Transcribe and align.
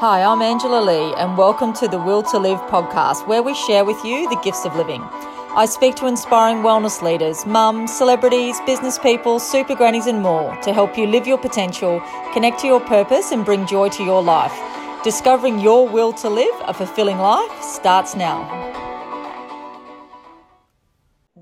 Hi, 0.00 0.22
I'm 0.22 0.42
Angela 0.42 0.80
Lee, 0.80 1.12
and 1.16 1.36
welcome 1.36 1.72
to 1.72 1.88
the 1.88 1.98
Will 1.98 2.22
to 2.22 2.38
Live 2.38 2.60
podcast, 2.70 3.26
where 3.26 3.42
we 3.42 3.52
share 3.52 3.84
with 3.84 4.04
you 4.04 4.28
the 4.30 4.40
gifts 4.44 4.64
of 4.64 4.76
living. 4.76 5.02
I 5.02 5.66
speak 5.66 5.96
to 5.96 6.06
inspiring 6.06 6.58
wellness 6.58 7.02
leaders, 7.02 7.44
mums, 7.44 7.92
celebrities, 7.92 8.60
business 8.64 8.96
people, 8.96 9.40
super 9.40 9.74
grannies, 9.74 10.06
and 10.06 10.22
more 10.22 10.54
to 10.62 10.72
help 10.72 10.96
you 10.96 11.08
live 11.08 11.26
your 11.26 11.36
potential, 11.36 12.00
connect 12.32 12.60
to 12.60 12.68
your 12.68 12.78
purpose, 12.78 13.32
and 13.32 13.44
bring 13.44 13.66
joy 13.66 13.88
to 13.88 14.04
your 14.04 14.22
life. 14.22 14.54
Discovering 15.02 15.58
your 15.58 15.88
will 15.88 16.12
to 16.12 16.28
live 16.28 16.54
a 16.60 16.72
fulfilling 16.72 17.18
life 17.18 17.60
starts 17.60 18.14
now. 18.14 18.77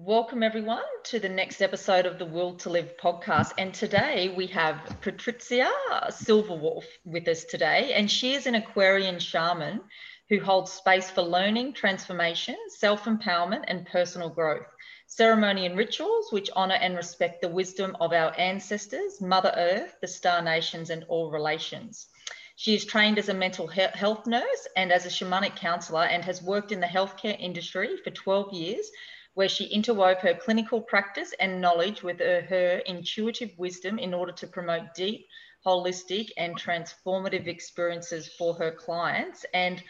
Welcome, 0.06 0.44
everyone, 0.44 0.84
to 1.06 1.18
the 1.18 1.28
next 1.28 1.60
episode 1.60 2.06
of 2.06 2.16
the 2.16 2.26
Will 2.26 2.54
to 2.58 2.70
Live 2.70 2.96
podcast. 2.96 3.50
And 3.58 3.74
today 3.74 4.32
we 4.36 4.46
have 4.46 4.80
Patricia 5.00 5.68
Silverwolf 6.10 6.84
with 7.04 7.26
us 7.26 7.42
today, 7.42 7.92
and 7.92 8.08
she 8.08 8.34
is 8.34 8.46
an 8.46 8.54
Aquarian 8.54 9.18
shaman 9.18 9.80
who 10.28 10.38
holds 10.38 10.70
space 10.70 11.10
for 11.10 11.22
learning, 11.22 11.72
transformation, 11.72 12.54
self 12.68 13.06
empowerment, 13.06 13.64
and 13.66 13.84
personal 13.84 14.30
growth. 14.30 14.68
Ceremony 15.08 15.66
and 15.66 15.76
rituals 15.76 16.30
which 16.30 16.50
honour 16.50 16.76
and 16.76 16.96
respect 16.96 17.42
the 17.42 17.48
wisdom 17.48 17.96
of 18.00 18.12
our 18.12 18.32
ancestors, 18.38 19.20
Mother 19.20 19.52
Earth, 19.56 19.96
the 20.00 20.06
star 20.06 20.40
nations, 20.40 20.90
and 20.90 21.02
all 21.08 21.32
relations. 21.32 22.06
She 22.54 22.76
is 22.76 22.84
trained 22.84 23.18
as 23.18 23.28
a 23.28 23.34
mental 23.34 23.66
health 23.66 24.24
nurse 24.28 24.68
and 24.76 24.92
as 24.92 25.04
a 25.04 25.08
shamanic 25.08 25.56
counsellor 25.56 26.04
and 26.04 26.24
has 26.24 26.40
worked 26.40 26.70
in 26.70 26.78
the 26.78 26.86
healthcare 26.86 27.36
industry 27.40 27.96
for 28.04 28.10
12 28.10 28.52
years 28.52 28.88
where 29.36 29.50
she 29.50 29.68
interwove 29.68 30.18
her 30.18 30.32
clinical 30.32 30.80
practice 30.80 31.34
and 31.40 31.60
knowledge 31.60 32.02
with 32.02 32.18
her, 32.20 32.40
her 32.48 32.78
intuitive 32.86 33.50
wisdom 33.58 33.98
in 33.98 34.14
order 34.14 34.32
to 34.32 34.46
promote 34.46 34.94
deep, 34.94 35.26
holistic, 35.64 36.30
and 36.38 36.58
transformative 36.58 37.46
experiences 37.46 38.26
for 38.38 38.54
her 38.54 38.70
clients. 38.70 39.44
And 39.52 39.82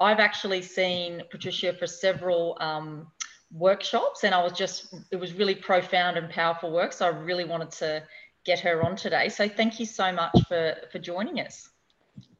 I've 0.00 0.18
actually 0.18 0.62
seen 0.62 1.22
Patricia 1.30 1.74
for 1.74 1.86
several 1.86 2.56
um, 2.58 3.08
workshops, 3.52 4.24
and 4.24 4.34
I 4.34 4.42
was 4.42 4.52
just, 4.52 4.94
it 5.10 5.16
was 5.16 5.34
really 5.34 5.54
profound 5.54 6.16
and 6.16 6.30
powerful 6.30 6.72
work. 6.72 6.94
So 6.94 7.04
I 7.04 7.10
really 7.10 7.44
wanted 7.44 7.72
to 7.72 8.02
get 8.46 8.60
her 8.60 8.82
on 8.82 8.96
today. 8.96 9.28
So 9.28 9.46
thank 9.46 9.78
you 9.78 9.84
so 9.84 10.10
much 10.10 10.32
for, 10.48 10.74
for 10.90 10.98
joining 10.98 11.38
us. 11.40 11.68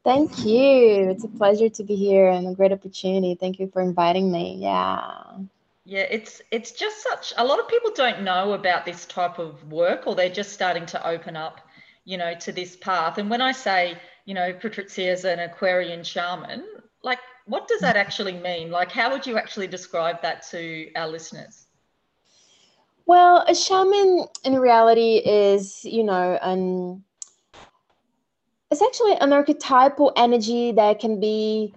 Thank 0.03 0.43
you. 0.43 1.11
It's 1.11 1.23
a 1.23 1.27
pleasure 1.27 1.69
to 1.69 1.83
be 1.83 1.95
here 1.95 2.29
and 2.29 2.47
a 2.47 2.55
great 2.55 2.71
opportunity. 2.71 3.35
Thank 3.35 3.59
you 3.59 3.69
for 3.71 3.83
inviting 3.83 4.31
me. 4.31 4.57
Yeah. 4.59 5.21
Yeah, 5.89 6.05
it's 6.11 6.41
it's 6.51 6.73
just 6.73 7.01
such 7.01 7.31
a 7.37 7.45
lot 7.45 7.59
of 7.59 7.69
people 7.69 7.91
don't 7.95 8.21
know 8.21 8.51
about 8.51 8.85
this 8.85 9.05
type 9.05 9.39
of 9.39 9.63
work 9.71 10.05
or 10.05 10.15
they're 10.15 10.27
just 10.27 10.51
starting 10.51 10.85
to 10.87 11.07
open 11.07 11.37
up, 11.37 11.61
you 12.03 12.17
know, 12.17 12.33
to 12.41 12.51
this 12.51 12.75
path. 12.75 13.17
And 13.17 13.29
when 13.29 13.41
I 13.41 13.53
say, 13.53 13.97
you 14.25 14.33
know, 14.33 14.51
Patrizia 14.51 15.13
is 15.13 15.23
an 15.23 15.39
Aquarian 15.39 16.03
shaman, 16.03 16.65
like 17.03 17.19
what 17.45 17.69
does 17.69 17.79
that 17.79 17.95
actually 17.95 18.33
mean? 18.33 18.69
Like 18.69 18.91
how 18.91 19.13
would 19.13 19.25
you 19.25 19.37
actually 19.37 19.67
describe 19.67 20.21
that 20.23 20.45
to 20.51 20.91
our 20.97 21.07
listeners? 21.07 21.67
Well, 23.05 23.45
a 23.47 23.55
shaman 23.55 24.25
in 24.43 24.59
reality 24.59 25.21
is, 25.25 25.85
you 25.85 26.03
know, 26.03 26.37
an 26.41 27.01
it's 28.71 28.81
actually 28.81 29.15
an 29.21 29.31
archetypal 29.31 30.11
energy 30.17 30.73
that 30.73 30.99
can 30.99 31.21
be 31.21 31.73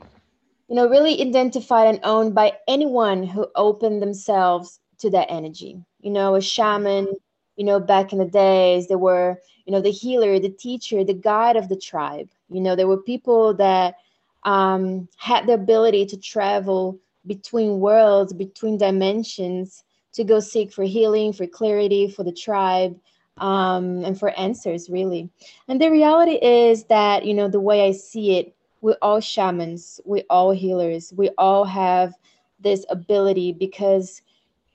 you 0.71 0.77
know, 0.77 0.89
really 0.89 1.21
identified 1.21 1.89
and 1.89 2.01
owned 2.05 2.33
by 2.33 2.57
anyone 2.69 3.25
who 3.25 3.49
opened 3.57 4.01
themselves 4.01 4.79
to 5.01 5.11
that 5.11 5.29
energy. 5.29 5.77
You 6.01 6.11
know, 6.11 6.37
a 6.37 6.41
shaman, 6.41 7.09
you 7.57 7.65
know, 7.65 7.81
back 7.81 8.13
in 8.13 8.21
the 8.21 8.25
days, 8.25 8.87
they 8.87 8.95
were, 8.95 9.37
you 9.67 9.73
know, 9.73 9.81
the 9.81 9.91
healer, 9.91 10.39
the 10.39 10.48
teacher, 10.48 11.03
the 11.03 11.13
guide 11.13 11.57
of 11.57 11.69
the 11.69 11.77
tribe. 11.77 12.31
You 12.48 12.61
know, 12.61 12.77
there 12.77 12.87
were 12.87 13.03
people 13.03 13.53
that 13.55 13.97
um, 14.45 15.09
had 15.19 15.48
the 15.48 15.55
ability 15.55 16.07
to 16.07 16.17
travel 16.17 17.01
between 17.27 17.81
worlds, 17.81 18.33
between 18.33 18.79
dimensions, 18.79 19.83
to 20.13 20.23
go 20.23 20.39
seek 20.39 20.73
for 20.73 20.85
healing, 20.85 21.33
for 21.33 21.48
clarity, 21.48 22.09
for 22.09 22.23
the 22.23 22.33
tribe, 22.33 22.97
um, 23.39 24.05
and 24.05 24.17
for 24.17 24.30
answers, 24.39 24.89
really. 24.89 25.30
And 25.67 25.80
the 25.80 25.91
reality 25.91 26.39
is 26.41 26.85
that, 26.85 27.25
you 27.25 27.35
know, 27.35 27.48
the 27.48 27.61
way 27.61 27.89
I 27.89 27.91
see 27.91 28.39
it, 28.39 28.55
we're 28.80 28.96
all 29.02 29.20
shamans, 29.20 30.01
we're 30.05 30.24
all 30.30 30.51
healers, 30.51 31.13
we 31.17 31.30
all 31.39 31.64
have 31.64 32.14
this 32.58 32.85
ability 32.91 33.52
because, 33.52 34.23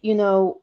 you 0.02 0.16
know, 0.16 0.62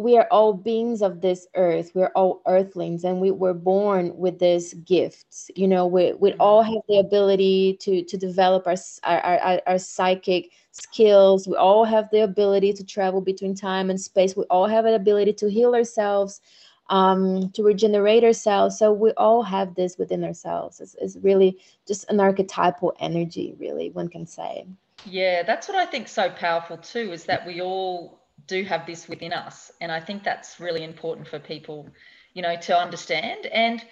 we 0.00 0.16
are 0.16 0.26
all 0.30 0.54
beings 0.54 1.02
of 1.02 1.20
this 1.20 1.46
earth. 1.56 1.92
We're 1.94 2.12
all 2.14 2.42
earthlings, 2.46 3.04
and 3.04 3.20
we 3.20 3.30
were 3.30 3.54
born 3.54 4.16
with 4.16 4.38
this 4.38 4.72
gift. 4.72 5.50
You 5.56 5.68
know, 5.68 5.86
we 5.86 6.12
we 6.14 6.30
mm-hmm. 6.30 6.40
all 6.40 6.62
have 6.62 6.82
the 6.88 6.98
ability 6.98 7.76
to 7.80 8.02
to 8.04 8.16
develop 8.16 8.66
our, 8.66 8.76
our 9.04 9.20
our, 9.20 9.62
our 9.66 9.78
psychic 9.78 10.52
skills. 10.70 11.46
We 11.46 11.56
all 11.56 11.84
have 11.84 12.08
the 12.10 12.22
ability 12.22 12.72
to 12.74 12.84
travel 12.84 13.20
between 13.20 13.54
time 13.54 13.90
and 13.90 14.00
space. 14.00 14.36
We 14.36 14.44
all 14.44 14.66
have 14.66 14.86
an 14.86 14.94
ability 14.94 15.34
to 15.34 15.50
heal 15.50 15.74
ourselves 15.74 16.40
um, 16.90 17.50
to 17.52 17.62
regenerate 17.62 18.24
ourselves. 18.24 18.78
So 18.78 18.92
we 18.92 19.12
all 19.12 19.42
have 19.42 19.74
this 19.74 19.96
within 19.96 20.24
ourselves. 20.24 20.80
It's, 20.80 20.96
it's 21.00 21.16
really 21.16 21.58
just 21.86 22.10
an 22.10 22.20
archetypal 22.20 22.94
energy, 23.00 23.54
really, 23.58 23.90
one 23.90 24.08
can 24.08 24.26
say. 24.26 24.66
Yeah, 25.06 25.42
that's 25.44 25.68
what 25.68 25.78
I 25.78 25.86
think 25.86 26.08
so 26.08 26.28
powerful 26.28 26.76
too, 26.76 27.12
is 27.12 27.24
that 27.24 27.46
we 27.46 27.62
all 27.62 28.20
do 28.46 28.64
have 28.64 28.86
this 28.86 29.08
within 29.08 29.32
us. 29.32 29.70
And 29.80 29.90
I 29.90 30.00
think 30.00 30.24
that's 30.24 30.60
really 30.60 30.84
important 30.84 31.28
for 31.28 31.38
people, 31.38 31.88
you 32.34 32.42
know, 32.42 32.56
to 32.56 32.76
understand. 32.76 33.46
And 33.46 33.82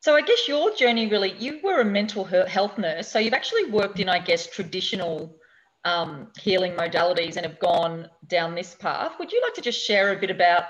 so 0.00 0.14
I 0.16 0.20
guess 0.20 0.48
your 0.48 0.74
journey 0.74 1.06
really, 1.06 1.34
you 1.38 1.60
were 1.62 1.80
a 1.80 1.84
mental 1.84 2.24
health 2.24 2.76
nurse. 2.76 3.08
So 3.08 3.18
you've 3.20 3.32
actually 3.32 3.70
worked 3.70 4.00
in, 4.00 4.08
I 4.08 4.18
guess, 4.18 4.46
traditional 4.48 5.34
um, 5.84 6.28
healing 6.38 6.72
modalities 6.72 7.36
and 7.36 7.46
have 7.46 7.58
gone 7.60 8.08
down 8.26 8.54
this 8.54 8.74
path. 8.74 9.12
Would 9.18 9.32
you 9.32 9.40
like 9.42 9.54
to 9.54 9.60
just 9.60 9.86
share 9.86 10.12
a 10.12 10.18
bit 10.18 10.30
about 10.30 10.64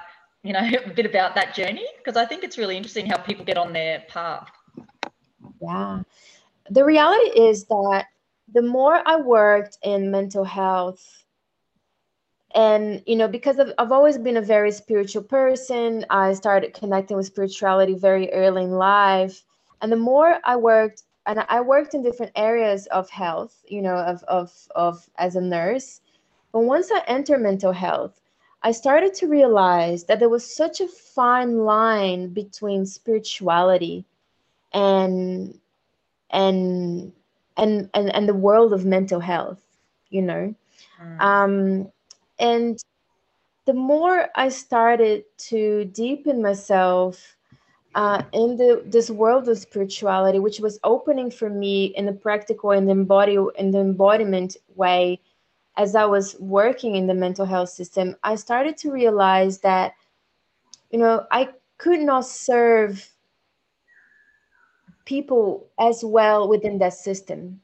you 0.45 0.53
know, 0.53 0.61
a 0.85 0.91
bit 0.91 1.07
about 1.07 1.35
that 1.35 1.55
journey? 1.55 1.87
Because 1.97 2.17
I 2.17 2.25
think 2.25 2.45
it's 2.45 2.59
really 2.59 2.77
interesting 2.77 3.07
how 3.07 3.17
people 3.17 3.45
get 3.45 3.59
on 3.59 3.73
their 3.73 4.05
path. 4.09 4.49
Yeah. 5.61 6.03
The 6.71 6.85
reality 6.85 7.41
is 7.41 7.65
that 7.65 8.07
the 8.53 8.63
more 8.63 9.03
I 9.05 9.17
worked 9.17 9.79
in 9.83 10.11
mental 10.11 10.45
health, 10.45 11.25
and 12.55 13.03
you 13.07 13.17
know 13.17 13.27
because 13.27 13.59
I've, 13.59 13.73
I've 13.79 13.91
always 13.91 14.17
been 14.17 14.37
a 14.37 14.43
very 14.43 14.71
spiritual 14.71 15.25
person 15.25 16.05
i 16.09 16.33
started 16.35 16.73
connecting 16.73 17.17
with 17.17 17.27
spirituality 17.27 17.95
very 17.95 18.33
early 18.33 18.63
in 18.63 18.71
life 18.71 19.43
and 19.83 19.91
the 19.91 19.97
more 19.97 20.39
i 20.45 20.55
worked 20.55 21.03
and 21.27 21.45
i 21.49 21.61
worked 21.61 21.95
in 21.95 22.03
different 22.05 22.31
areas 22.37 22.87
of 22.87 23.11
health 23.11 23.61
you 23.67 23.83
know 23.83 23.97
of 23.97 24.23
of, 24.25 24.53
of 24.77 25.09
as 25.19 25.35
a 25.35 25.41
nurse 25.41 26.01
but 26.53 26.61
once 26.61 26.93
i 26.93 27.03
enter 27.09 27.39
mental 27.39 27.73
health 27.73 28.21
I 28.65 28.73
started 28.73 29.13
to 29.17 29.29
realize 29.29 30.05
that 30.05 30.19
there 30.19 30.31
was 30.31 30.57
such 30.57 30.81
a 30.81 30.89
fine 30.89 31.59
line 31.59 32.33
between 32.33 32.87
spirituality 32.87 34.07
and 34.73 35.59
and 36.31 37.13
and 37.59 37.91
and, 37.93 38.15
and 38.15 38.29
the 38.29 38.35
world 38.35 38.73
of 38.73 38.87
mental 38.87 39.21
health, 39.21 39.61
you 40.09 40.23
know. 40.23 40.55
Mm. 41.01 41.21
Um, 41.21 41.93
and 42.39 42.83
the 43.67 43.75
more 43.75 44.29
I 44.35 44.49
started 44.49 45.25
to 45.51 45.85
deepen 45.85 46.41
myself 46.41 47.37
uh, 47.95 48.23
in 48.33 48.57
the 48.57 48.83
this 48.87 49.11
world 49.11 49.47
of 49.49 49.59
spirituality, 49.59 50.39
which 50.39 50.59
was 50.59 50.81
opening 50.85 51.31
for 51.31 51.51
me 51.51 51.87
in 51.97 52.07
the 52.07 52.13
practical 52.13 52.71
and 52.71 52.89
the 52.89 52.93
embody 52.93 53.37
in 53.57 53.71
the 53.71 53.81
embodiment 53.81 54.57
way, 54.75 55.21
as 55.77 55.97
I 55.97 56.05
was 56.05 56.37
working 56.39 56.95
in 56.97 57.07
the 57.07 57.15
mental 57.15 57.47
health 57.47 57.71
system, 57.71 58.17
I 58.23 58.37
started 58.37 58.77
to 58.79 58.93
realize 58.93 59.59
that, 59.61 59.95
you 60.91 60.99
know, 60.99 61.27
I 61.31 61.51
could 61.79 62.01
not 62.01 62.27
serve 62.27 63.09
people 65.05 65.69
as 65.79 66.05
well 66.05 66.49
within 66.49 66.79
that 66.79 66.95
system 66.95 67.61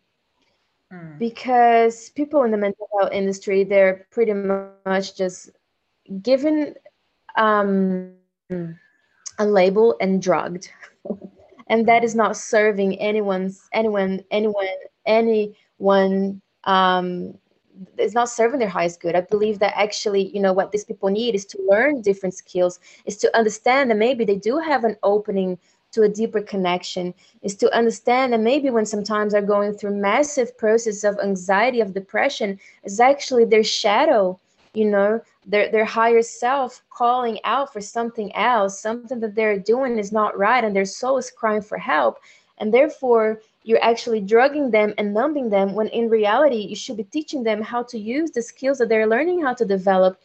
mm. 0.92 1.18
because 1.18 2.10
people 2.10 2.42
in 2.42 2.50
the 2.50 2.56
mental 2.56 2.88
health 2.98 3.12
industry 3.12 3.64
they're 3.64 4.06
pretty 4.10 4.34
much 4.34 5.16
just 5.16 5.50
given 6.22 6.74
um, 7.36 8.12
a 9.38 9.46
label 9.46 9.96
and 10.00 10.20
drugged 10.20 10.70
and 11.68 11.88
that 11.88 12.04
is 12.04 12.14
not 12.14 12.36
serving 12.36 12.98
anyone's 12.98 13.68
anyone 13.72 14.22
anyone 14.30 14.66
anyone 15.06 16.42
um, 16.64 17.38
is 17.98 18.14
not 18.14 18.28
serving 18.28 18.60
their 18.60 18.68
highest 18.68 19.00
good. 19.00 19.14
I 19.14 19.22
believe 19.22 19.58
that 19.60 19.74
actually, 19.76 20.28
you 20.34 20.40
know, 20.40 20.52
what 20.52 20.72
these 20.72 20.84
people 20.84 21.08
need 21.08 21.34
is 21.34 21.44
to 21.46 21.58
learn 21.68 22.02
different 22.02 22.34
skills, 22.34 22.80
is 23.04 23.16
to 23.18 23.36
understand 23.36 23.90
that 23.90 23.96
maybe 23.96 24.24
they 24.24 24.36
do 24.36 24.58
have 24.58 24.84
an 24.84 24.96
opening 25.02 25.58
to 25.92 26.02
a 26.02 26.08
deeper 26.08 26.40
connection, 26.40 27.12
is 27.42 27.56
to 27.56 27.74
understand 27.76 28.32
that 28.32 28.40
maybe 28.40 28.70
when 28.70 28.86
sometimes 28.86 29.32
they're 29.32 29.42
going 29.42 29.72
through 29.72 29.96
massive 29.96 30.56
process 30.56 31.02
of 31.02 31.18
anxiety, 31.18 31.80
of 31.80 31.94
depression, 31.94 32.58
is 32.84 33.00
actually 33.00 33.44
their 33.44 33.64
shadow, 33.64 34.38
you 34.72 34.84
know, 34.84 35.20
their 35.46 35.68
their 35.70 35.84
higher 35.84 36.22
self 36.22 36.82
calling 36.90 37.40
out 37.44 37.72
for 37.72 37.80
something 37.80 38.34
else, 38.36 38.80
something 38.80 39.18
that 39.20 39.34
they're 39.34 39.58
doing 39.58 39.98
is 39.98 40.12
not 40.12 40.38
right, 40.38 40.62
and 40.62 40.76
their 40.76 40.84
soul 40.84 41.16
is 41.18 41.30
crying 41.30 41.62
for 41.62 41.78
help 41.78 42.18
and 42.60 42.72
therefore 42.72 43.40
you're 43.62 43.82
actually 43.82 44.20
drugging 44.20 44.70
them 44.70 44.94
and 44.96 45.12
numbing 45.12 45.50
them 45.50 45.74
when 45.74 45.88
in 45.88 46.08
reality 46.08 46.56
you 46.56 46.76
should 46.76 46.96
be 46.96 47.04
teaching 47.04 47.42
them 47.42 47.60
how 47.60 47.82
to 47.82 47.98
use 47.98 48.30
the 48.30 48.42
skills 48.42 48.78
that 48.78 48.88
they're 48.88 49.06
learning 49.06 49.42
how 49.42 49.54
to 49.54 49.64
develop 49.64 50.20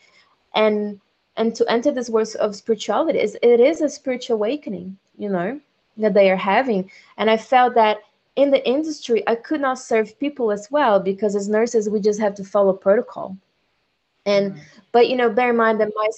and 0.54 1.00
and 1.38 1.54
to 1.54 1.70
enter 1.70 1.92
this 1.92 2.10
world 2.10 2.34
of 2.40 2.56
spirituality. 2.56 3.20
Is 3.20 3.38
it 3.42 3.60
is 3.60 3.82
a 3.82 3.90
spiritual 3.90 4.36
awakening 4.36 4.98
you 5.18 5.30
know 5.30 5.60
that 5.98 6.14
they 6.14 6.30
are 6.32 6.38
having. 6.38 6.90
And 7.18 7.30
i 7.30 7.38
felt 7.38 7.76
that 7.76 7.98
in 8.36 8.52
the 8.52 8.66
industry 8.68 9.24
i 9.28 9.36
could 9.36 9.62
not 9.62 9.80
serve 9.80 10.20
people 10.20 10.52
as 10.52 10.70
well 10.72 11.00
because 11.00 11.36
as 11.36 11.50
nurses 11.50 11.90
we 11.90 12.00
just 12.00 12.20
have 12.20 12.36
to 12.36 12.44
follow 12.44 12.74
protocol. 12.74 13.38
And 14.26 14.54
mm-hmm. 14.54 14.62
but 14.94 15.10
you 15.10 15.18
know 15.18 15.30
bear 15.30 15.50
in 15.50 15.58
mind 15.58 15.82
that 15.82 15.92
my 15.96 16.10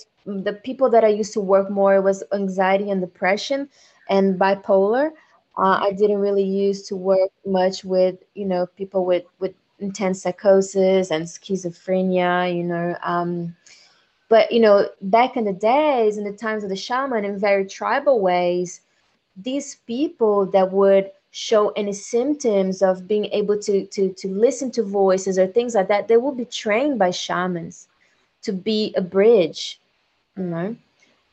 the 0.43 0.53
people 0.53 0.89
that 0.89 1.03
i 1.03 1.07
used 1.07 1.33
to 1.33 1.41
work 1.41 1.69
more 1.71 2.01
was 2.01 2.23
anxiety 2.33 2.91
and 2.91 3.01
depression 3.01 3.69
and 4.09 4.39
bipolar 4.39 5.11
uh, 5.57 5.80
I 5.81 5.92
didn't 5.92 6.19
really 6.19 6.44
use 6.44 6.83
to 6.83 6.95
work 6.95 7.31
much 7.45 7.83
with, 7.83 8.18
you 8.36 8.45
know, 8.45 8.68
people 8.77 9.06
with 9.06 9.24
with 9.39 9.54
intense 9.80 10.21
psychosis 10.21 11.12
and 11.12 11.25
schizophrenia, 11.25 12.56
you 12.56 12.63
know. 12.63 12.95
Um, 13.04 13.56
but 14.30 14.51
you 14.51 14.59
know, 14.59 14.89
back 15.01 15.36
in 15.36 15.45
the 15.45 15.54
days, 15.54 16.18
in 16.18 16.24
the 16.24 16.31
times 16.33 16.63
of 16.63 16.69
the 16.69 16.75
shaman, 16.75 17.25
in 17.25 17.39
very 17.39 17.65
tribal 17.65 18.19
ways, 18.19 18.81
these 19.36 19.75
people 19.88 20.45
that 20.48 20.71
would 20.71 21.12
show 21.31 21.69
any 21.71 21.94
symptoms 21.94 22.81
of 22.81 23.07
being 23.07 23.25
able 23.25 23.57
to 23.59 23.86
to 23.88 24.13
to 24.13 24.27
listen 24.27 24.69
to 24.71 24.83
voices 24.83 25.39
or 25.39 25.48
things 25.48 25.74
like 25.74 25.88
that, 25.88 26.07
they 26.07 26.18
will 26.18 26.36
be 26.36 26.45
trained 26.45 27.00
by 27.00 27.09
shamans 27.09 27.88
to 28.44 28.54
be 28.54 28.94
a 28.95 29.01
bridge, 29.01 29.80
you 30.38 30.44
know 30.44 30.75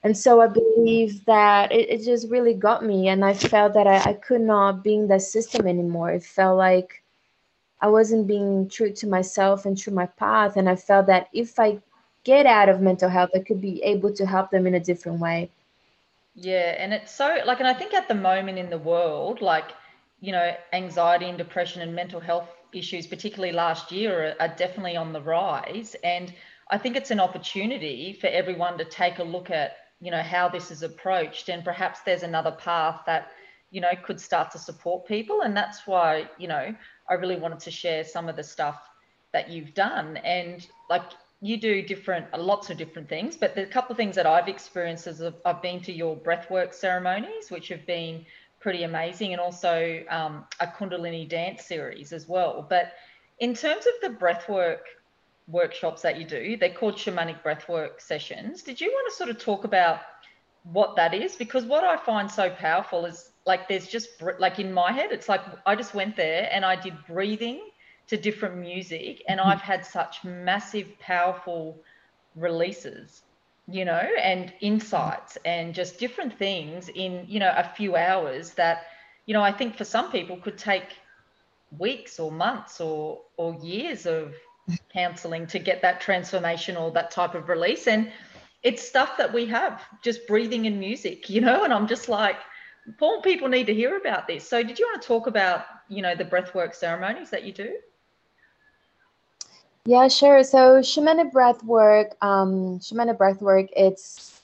and 0.04 0.16
so 0.16 0.40
i 0.40 0.46
believe 0.46 1.24
that 1.24 1.72
it, 1.72 1.88
it 1.90 2.04
just 2.04 2.30
really 2.30 2.54
got 2.54 2.84
me 2.84 3.08
and 3.08 3.24
i 3.24 3.32
felt 3.34 3.72
that 3.72 3.86
I, 3.86 4.10
I 4.10 4.12
could 4.12 4.42
not 4.42 4.84
be 4.84 4.94
in 4.94 5.08
that 5.08 5.22
system 5.22 5.66
anymore. 5.66 6.10
It 6.10 6.22
felt 6.22 6.58
like 6.58 7.02
i 7.80 7.88
wasn't 7.88 8.28
being 8.28 8.68
true 8.68 8.92
to 8.92 9.08
myself 9.08 9.64
and 9.64 9.76
true 9.76 9.92
my 9.92 10.06
path 10.06 10.56
and 10.56 10.68
i 10.68 10.76
felt 10.76 11.06
that 11.06 11.28
if 11.32 11.58
i 11.58 11.78
get 12.22 12.46
out 12.46 12.68
of 12.68 12.80
mental 12.80 13.08
health 13.08 13.30
i 13.34 13.40
could 13.40 13.60
be 13.60 13.82
able 13.82 14.12
to 14.12 14.24
help 14.26 14.50
them 14.50 14.66
in 14.66 14.74
a 14.74 14.80
different 14.80 15.20
way. 15.20 15.50
Yeah 16.34 16.74
and 16.78 16.92
it's 16.92 17.14
so 17.14 17.38
like 17.46 17.58
and 17.60 17.68
i 17.68 17.74
think 17.74 17.94
at 17.94 18.08
the 18.08 18.14
moment 18.14 18.58
in 18.58 18.70
the 18.70 18.78
world 18.78 19.40
like 19.40 19.72
you 20.20 20.32
know 20.32 20.54
anxiety 20.72 21.26
and 21.26 21.38
depression 21.38 21.82
and 21.82 21.94
mental 21.94 22.20
health 22.20 22.48
issues 22.72 23.06
particularly 23.06 23.52
last 23.52 23.92
year 23.92 24.34
are, 24.40 24.48
are 24.48 24.54
definitely 24.56 24.96
on 24.96 25.12
the 25.12 25.22
rise. 25.22 25.96
And 26.04 26.34
i 26.70 26.76
think 26.76 26.96
it's 26.96 27.10
an 27.10 27.20
opportunity 27.20 28.12
for 28.20 28.26
everyone 28.26 28.76
to 28.78 28.84
take 28.84 29.18
a 29.18 29.24
look 29.24 29.50
at 29.50 29.76
you 30.00 30.10
know 30.10 30.22
how 30.22 30.48
this 30.48 30.70
is 30.70 30.82
approached 30.82 31.48
and 31.48 31.64
perhaps 31.64 32.00
there's 32.00 32.22
another 32.22 32.52
path 32.52 33.02
that 33.06 33.30
you 33.70 33.80
know 33.80 33.90
could 34.02 34.20
start 34.20 34.50
to 34.50 34.58
support 34.58 35.06
people 35.06 35.42
and 35.42 35.56
that's 35.56 35.86
why 35.86 36.28
you 36.38 36.48
know 36.48 36.74
i 37.08 37.14
really 37.14 37.36
wanted 37.36 37.60
to 37.60 37.70
share 37.70 38.04
some 38.04 38.28
of 38.28 38.36
the 38.36 38.42
stuff 38.42 38.88
that 39.32 39.50
you've 39.50 39.74
done. 39.74 40.16
And 40.18 40.64
like 40.88 41.02
you 41.40 41.56
do 41.56 41.82
different 41.82 42.26
lots 42.38 42.70
of 42.70 42.78
different 42.78 43.08
things 43.08 43.36
but 43.36 43.54
the 43.54 43.66
couple 43.66 43.92
of 43.92 43.96
things 43.98 44.14
that 44.14 44.26
i've 44.26 44.48
experienced 44.48 45.06
is 45.06 45.20
i've 45.44 45.60
been 45.60 45.80
to 45.80 45.92
your 45.92 46.16
breathwork 46.16 46.72
ceremonies 46.72 47.50
which 47.50 47.68
have 47.68 47.84
been 47.84 48.24
pretty 48.64 48.84
amazing 48.84 49.32
and 49.32 49.40
also 49.42 50.02
um, 50.08 50.42
a 50.60 50.66
kundalini 50.66 51.28
dance 51.28 51.66
series 51.66 52.14
as 52.14 52.26
well. 52.26 52.66
But 52.66 52.94
in 53.38 53.52
terms 53.52 53.84
of 53.84 53.92
the 54.00 54.18
breathwork 54.18 54.78
workshops 55.48 56.02
that 56.02 56.18
you 56.18 56.24
do. 56.24 56.56
They're 56.56 56.70
called 56.70 56.96
shamanic 56.96 57.42
breathwork 57.42 58.00
sessions. 58.00 58.62
Did 58.62 58.80
you 58.80 58.90
want 58.90 59.10
to 59.10 59.16
sort 59.16 59.30
of 59.30 59.38
talk 59.38 59.64
about 59.64 60.00
what 60.64 60.96
that 60.96 61.12
is? 61.14 61.36
Because 61.36 61.64
what 61.64 61.84
I 61.84 61.96
find 61.96 62.30
so 62.30 62.50
powerful 62.50 63.04
is 63.04 63.30
like 63.46 63.68
there's 63.68 63.86
just 63.86 64.08
like 64.38 64.58
in 64.58 64.72
my 64.72 64.92
head, 64.92 65.12
it's 65.12 65.28
like 65.28 65.42
I 65.66 65.76
just 65.76 65.94
went 65.94 66.16
there 66.16 66.48
and 66.50 66.64
I 66.64 66.76
did 66.76 66.94
breathing 67.06 67.60
to 68.06 68.16
different 68.16 68.56
music, 68.56 69.22
and 69.28 69.40
mm-hmm. 69.40 69.48
I've 69.48 69.60
had 69.60 69.84
such 69.84 70.24
massive, 70.24 70.98
powerful 70.98 71.78
releases 72.36 73.22
you 73.68 73.84
know 73.84 74.08
and 74.20 74.52
insights 74.60 75.34
mm-hmm. 75.34 75.48
and 75.48 75.74
just 75.74 75.98
different 75.98 76.36
things 76.38 76.88
in 76.94 77.24
you 77.28 77.40
know 77.40 77.52
a 77.56 77.64
few 77.64 77.96
hours 77.96 78.50
that 78.50 78.82
you 79.26 79.32
know 79.32 79.42
i 79.42 79.50
think 79.50 79.76
for 79.76 79.84
some 79.84 80.10
people 80.10 80.36
could 80.36 80.58
take 80.58 80.98
weeks 81.78 82.20
or 82.20 82.30
months 82.30 82.80
or 82.80 83.20
or 83.36 83.54
years 83.62 84.06
of 84.06 84.34
counseling 84.92 85.46
to 85.48 85.58
get 85.58 85.82
that 85.82 86.00
transformation 86.00 86.76
or 86.76 86.90
that 86.92 87.10
type 87.10 87.34
of 87.34 87.48
release. 87.48 87.86
And 87.86 88.10
it's 88.62 88.86
stuff 88.86 89.16
that 89.18 89.32
we 89.32 89.46
have, 89.46 89.82
just 90.02 90.26
breathing 90.26 90.66
and 90.66 90.78
music, 90.78 91.28
you 91.28 91.40
know, 91.40 91.64
and 91.64 91.72
I'm 91.72 91.86
just 91.86 92.08
like, 92.08 92.36
Paul, 92.98 93.22
people 93.22 93.48
need 93.48 93.66
to 93.66 93.74
hear 93.74 93.96
about 93.96 94.26
this. 94.26 94.48
So 94.48 94.62
did 94.62 94.78
you 94.78 94.86
want 94.86 95.02
to 95.02 95.08
talk 95.08 95.26
about, 95.26 95.64
you 95.88 96.02
know, 96.02 96.14
the 96.14 96.24
breathwork 96.24 96.74
ceremonies 96.74 97.30
that 97.30 97.44
you 97.44 97.52
do? 97.52 97.76
Yeah, 99.86 100.08
sure. 100.08 100.42
So 100.44 100.80
shamanic 100.80 101.32
breathwork, 101.32 102.12
um, 102.22 102.78
shamanic 102.78 103.18
breathwork, 103.18 103.68
it's 103.76 104.40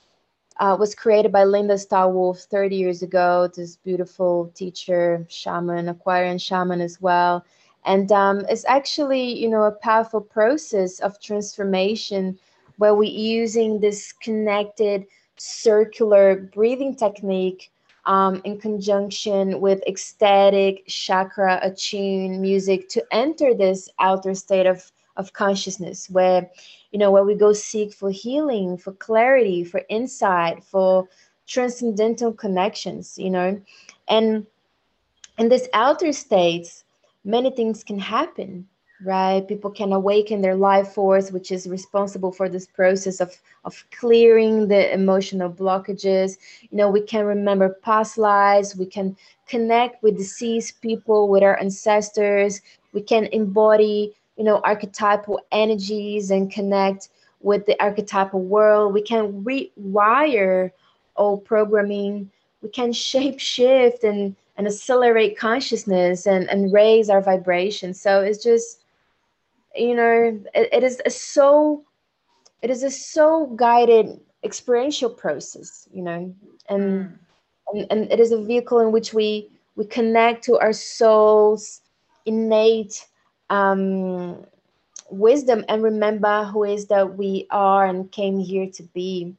uh, 0.58 0.76
was 0.78 0.94
created 0.94 1.32
by 1.32 1.44
Linda 1.44 1.78
Star 1.78 2.10
Wolf 2.10 2.40
30 2.40 2.76
years 2.76 3.02
ago. 3.02 3.48
This 3.54 3.76
beautiful 3.76 4.52
teacher, 4.54 5.24
shaman, 5.30 5.88
Aquarian 5.88 6.36
shaman 6.36 6.82
as 6.82 7.00
well 7.00 7.44
and 7.84 8.12
um, 8.12 8.44
it's 8.48 8.64
actually 8.66 9.22
you 9.38 9.48
know 9.48 9.64
a 9.64 9.72
powerful 9.72 10.20
process 10.20 11.00
of 11.00 11.20
transformation 11.20 12.38
where 12.78 12.94
we're 12.94 13.10
using 13.10 13.80
this 13.80 14.12
connected 14.12 15.06
circular 15.36 16.36
breathing 16.36 16.94
technique 16.94 17.70
um, 18.06 18.40
in 18.44 18.58
conjunction 18.58 19.60
with 19.60 19.82
ecstatic 19.86 20.86
chakra 20.86 21.58
attuned 21.62 22.40
music 22.40 22.88
to 22.88 23.04
enter 23.12 23.54
this 23.54 23.88
outer 23.98 24.34
state 24.34 24.66
of, 24.66 24.90
of 25.16 25.32
consciousness 25.32 26.08
where 26.10 26.48
you 26.92 26.98
know 26.98 27.10
where 27.10 27.24
we 27.24 27.34
go 27.34 27.52
seek 27.52 27.92
for 27.92 28.10
healing 28.10 28.76
for 28.76 28.92
clarity 28.92 29.64
for 29.64 29.82
insight 29.88 30.62
for 30.64 31.08
transcendental 31.46 32.32
connections 32.32 33.18
you 33.18 33.30
know. 33.30 33.60
And 34.08 34.46
in 35.38 35.48
this 35.48 35.68
outer 35.72 36.12
states 36.12 36.84
many 37.24 37.50
things 37.50 37.84
can 37.84 37.98
happen 37.98 38.66
right? 39.04 39.46
People 39.48 39.70
can 39.70 39.92
awaken 39.92 40.42
their 40.42 40.54
life 40.54 40.92
force 40.92 41.32
which 41.32 41.50
is 41.50 41.68
responsible 41.68 42.32
for 42.32 42.48
this 42.48 42.66
process 42.66 43.20
of 43.20 43.34
of 43.64 43.84
clearing 43.90 44.68
the 44.68 44.92
emotional 44.92 45.50
blockages. 45.50 46.36
You 46.70 46.76
know 46.78 46.90
we 46.90 47.02
can 47.02 47.24
remember 47.24 47.70
past 47.82 48.18
lives. 48.18 48.76
We 48.76 48.86
can 48.86 49.16
connect 49.46 50.02
with 50.02 50.18
deceased 50.18 50.80
people 50.82 51.28
with 51.28 51.42
our 51.42 51.58
ancestors. 51.58 52.60
We 52.92 53.02
can 53.02 53.26
embody 53.26 54.14
you 54.36 54.44
know 54.44 54.60
archetypal 54.64 55.40
energies 55.52 56.30
and 56.30 56.50
connect 56.50 57.08
with 57.40 57.64
the 57.66 57.80
archetypal 57.82 58.42
world. 58.42 58.92
We 58.92 59.02
can 59.02 59.42
rewire 59.44 60.72
old 61.16 61.44
programming. 61.44 62.30
We 62.62 62.68
can 62.68 62.92
shape 62.92 63.40
shift 63.40 64.04
and 64.04 64.36
and 64.60 64.66
accelerate 64.66 65.38
consciousness 65.38 66.26
and, 66.26 66.46
and 66.50 66.70
raise 66.70 67.08
our 67.08 67.22
vibration. 67.22 67.94
So 67.94 68.20
it's 68.20 68.44
just, 68.44 68.84
you 69.74 69.94
know, 69.94 70.38
it, 70.54 70.68
it 70.70 70.82
is 70.82 71.00
a 71.06 71.10
so, 71.10 71.82
it 72.60 72.68
is 72.68 72.82
a 72.82 72.90
so 72.90 73.46
guided 73.56 74.20
experiential 74.44 75.08
process, 75.08 75.88
you 75.94 76.02
know, 76.02 76.34
and, 76.68 76.82
mm. 76.82 77.12
and, 77.72 77.86
and 77.90 78.12
it 78.12 78.20
is 78.20 78.32
a 78.32 78.42
vehicle 78.42 78.80
in 78.80 78.92
which 78.92 79.14
we, 79.14 79.48
we 79.76 79.86
connect 79.86 80.44
to 80.44 80.58
our 80.58 80.74
soul's 80.74 81.80
innate 82.26 83.06
um, 83.48 84.44
wisdom 85.08 85.64
and 85.70 85.82
remember 85.82 86.44
who 86.44 86.64
is 86.64 86.86
that 86.88 87.16
we 87.16 87.46
are 87.50 87.86
and 87.86 88.12
came 88.12 88.38
here 88.38 88.68
to 88.72 88.82
be. 88.82 89.34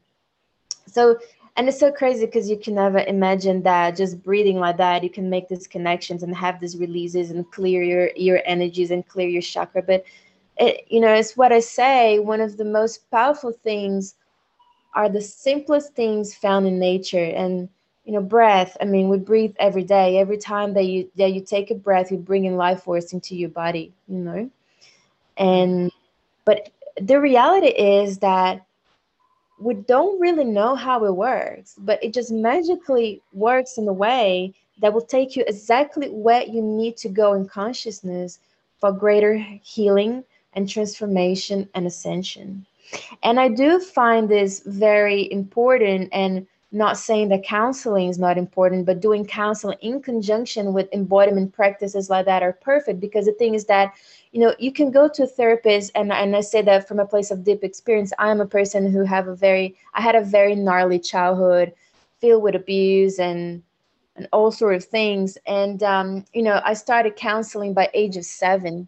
So 0.87 1.19
and 1.61 1.69
it's 1.69 1.79
so 1.79 1.91
crazy 1.91 2.25
because 2.25 2.49
you 2.49 2.57
can 2.57 2.73
never 2.73 2.97
imagine 2.97 3.61
that 3.61 3.95
just 3.95 4.23
breathing 4.23 4.57
like 4.59 4.77
that 4.77 5.03
you 5.03 5.11
can 5.11 5.29
make 5.29 5.47
these 5.47 5.67
connections 5.67 6.23
and 6.23 6.35
have 6.35 6.59
these 6.59 6.75
releases 6.75 7.29
and 7.29 7.51
clear 7.51 7.83
your 7.83 8.09
your 8.15 8.41
energies 8.47 8.89
and 8.89 9.07
clear 9.07 9.29
your 9.29 9.43
chakra. 9.43 9.83
But 9.83 10.03
it 10.57 10.85
you 10.89 10.99
know 10.99 11.13
it's 11.13 11.37
what 11.37 11.51
i 11.51 11.59
say 11.59 12.17
one 12.17 12.41
of 12.41 12.57
the 12.57 12.65
most 12.65 13.11
powerful 13.11 13.51
things 13.51 14.15
are 14.95 15.07
the 15.07 15.21
simplest 15.21 15.93
things 15.93 16.33
found 16.33 16.65
in 16.67 16.79
nature. 16.79 17.25
And 17.25 17.69
you 18.05 18.13
know 18.13 18.21
breath 18.21 18.75
i 18.81 18.85
mean 18.85 19.09
we 19.09 19.19
breathe 19.19 19.53
every 19.59 19.83
day. 19.83 20.17
Every 20.17 20.37
time 20.37 20.73
that 20.73 20.85
you 20.87 21.11
that 21.17 21.31
you 21.33 21.41
take 21.41 21.69
a 21.69 21.75
breath 21.75 22.11
you 22.11 22.17
bring 22.17 22.45
in 22.45 22.57
life 22.57 22.81
force 22.81 23.13
into 23.13 23.35
your 23.35 23.49
body 23.49 23.93
you 24.07 24.17
know? 24.17 24.49
And 25.37 25.91
but 26.43 26.69
the 26.99 27.19
reality 27.21 27.67
is 27.67 28.17
that 28.17 28.65
we 29.61 29.75
don't 29.75 30.19
really 30.19 30.43
know 30.43 30.75
how 30.75 31.05
it 31.05 31.15
works, 31.15 31.75
but 31.77 32.03
it 32.03 32.13
just 32.13 32.31
magically 32.31 33.21
works 33.31 33.77
in 33.77 33.87
a 33.87 33.93
way 33.93 34.53
that 34.81 34.91
will 34.91 35.05
take 35.05 35.35
you 35.35 35.43
exactly 35.47 36.09
where 36.09 36.43
you 36.43 36.61
need 36.61 36.97
to 36.97 37.09
go 37.09 37.33
in 37.33 37.47
consciousness 37.47 38.39
for 38.79 38.91
greater 38.91 39.37
healing 39.61 40.23
and 40.53 40.67
transformation 40.67 41.69
and 41.75 41.85
ascension. 41.85 42.65
And 43.21 43.39
I 43.39 43.49
do 43.49 43.79
find 43.79 44.27
this 44.27 44.61
very 44.65 45.31
important 45.31 46.09
and 46.11 46.47
not 46.71 46.97
saying 46.97 47.27
that 47.29 47.43
counseling 47.43 48.07
is 48.07 48.17
not 48.17 48.37
important, 48.37 48.85
but 48.85 49.01
doing 49.01 49.25
counseling 49.25 49.77
in 49.81 50.01
conjunction 50.01 50.71
with 50.71 50.93
embodiment 50.93 51.53
practices 51.53 52.09
like 52.09 52.25
that 52.25 52.43
are 52.43 52.53
perfect 52.53 53.01
because 53.01 53.25
the 53.25 53.33
thing 53.33 53.55
is 53.55 53.65
that, 53.65 53.93
you 54.31 54.39
know, 54.39 54.55
you 54.57 54.71
can 54.71 54.89
go 54.89 55.09
to 55.09 55.23
a 55.23 55.27
therapist 55.27 55.91
and, 55.95 56.13
and 56.13 56.33
I 56.33 56.39
say 56.39 56.61
that 56.61 56.87
from 56.87 56.99
a 56.99 57.05
place 57.05 57.29
of 57.29 57.43
deep 57.43 57.65
experience. 57.65 58.13
I 58.19 58.31
am 58.31 58.39
a 58.39 58.45
person 58.45 58.89
who 58.89 59.03
have 59.03 59.27
a 59.27 59.35
very 59.35 59.75
I 59.93 60.01
had 60.01 60.15
a 60.15 60.23
very 60.23 60.55
gnarly 60.55 60.97
childhood 60.97 61.73
filled 62.21 62.43
with 62.43 62.55
abuse 62.55 63.19
and 63.19 63.61
and 64.15 64.29
all 64.31 64.51
sort 64.51 64.75
of 64.75 64.85
things. 64.85 65.37
And 65.45 65.83
um, 65.83 66.25
you 66.33 66.41
know, 66.41 66.61
I 66.63 66.73
started 66.73 67.17
counseling 67.17 67.73
by 67.73 67.89
age 67.93 68.15
of 68.15 68.23
seven. 68.25 68.87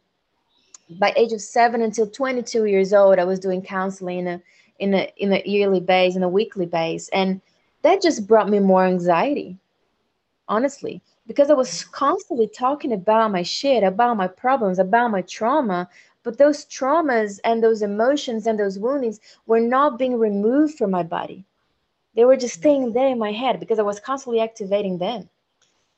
By 1.00 1.14
age 1.18 1.34
of 1.34 1.42
seven 1.42 1.82
until 1.82 2.08
22 2.08 2.66
years 2.66 2.94
old, 2.94 3.20
I 3.20 3.24
was 3.26 3.40
doing 3.40 3.62
counseling 3.62 4.20
in 4.20 4.28
a 4.28 4.42
in 4.80 4.94
a 4.94 5.14
in 5.18 5.34
a 5.34 5.42
yearly 5.46 5.82
base, 5.82 6.16
in 6.16 6.24
a 6.24 6.30
weekly 6.30 6.66
base, 6.66 7.10
and 7.10 7.42
that 7.84 8.02
just 8.02 8.28
brought 8.28 8.50
me 8.50 8.60
more 8.60 8.86
anxiety, 8.86 9.58
honestly, 10.48 11.02
because 11.28 11.50
I 11.50 11.54
was 11.54 11.86
constantly 11.86 12.48
talking 12.48 12.94
about 12.94 13.32
my 13.32 13.44
shit, 13.44 13.84
about 13.84 14.18
my 14.18 14.28
problems, 14.28 14.80
about 14.80 15.12
my 15.12 15.22
trauma. 15.22 15.90
But 16.24 16.38
those 16.38 16.66
traumas 16.66 17.40
and 17.44 17.62
those 17.62 17.82
emotions 17.82 18.48
and 18.48 18.58
those 18.58 18.80
woundings 18.80 19.20
were 19.46 19.60
not 19.60 20.00
being 20.00 20.18
removed 20.18 20.78
from 20.78 20.92
my 20.92 21.04
body. 21.04 21.46
They 22.16 22.26
were 22.26 22.38
just 22.38 22.56
staying 22.56 22.94
there 22.94 23.08
in 23.10 23.20
my 23.20 23.32
head 23.32 23.60
because 23.60 23.80
I 23.80 23.84
was 23.84 24.00
constantly 24.00 24.40
activating 24.40 24.98
them. 24.98 25.30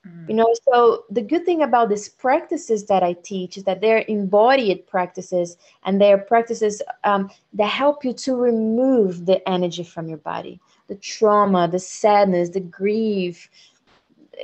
Mm. 0.08 0.30
You 0.30 0.36
know, 0.36 0.54
so 0.70 1.06
the 1.10 1.22
good 1.22 1.46
thing 1.46 1.62
about 1.62 1.90
these 1.90 2.10
practices 2.10 2.86
that 2.86 3.04
I 3.04 3.14
teach 3.14 3.58
is 3.58 3.64
that 3.66 3.82
they're 3.82 4.06
embodied 4.08 4.88
practices 4.88 5.58
and 5.84 6.00
they're 6.00 6.18
practices 6.18 6.82
um, 7.04 7.30
that 7.54 7.70
help 7.70 8.06
you 8.06 8.14
to 8.14 8.36
remove 8.36 9.26
the 9.26 9.48
energy 9.48 9.84
from 9.84 10.08
your 10.08 10.20
body, 10.20 10.60
the 10.88 10.96
trauma, 10.96 11.68
the 11.68 11.80
sadness, 11.80 12.50
the 12.50 12.60
grief, 12.60 13.50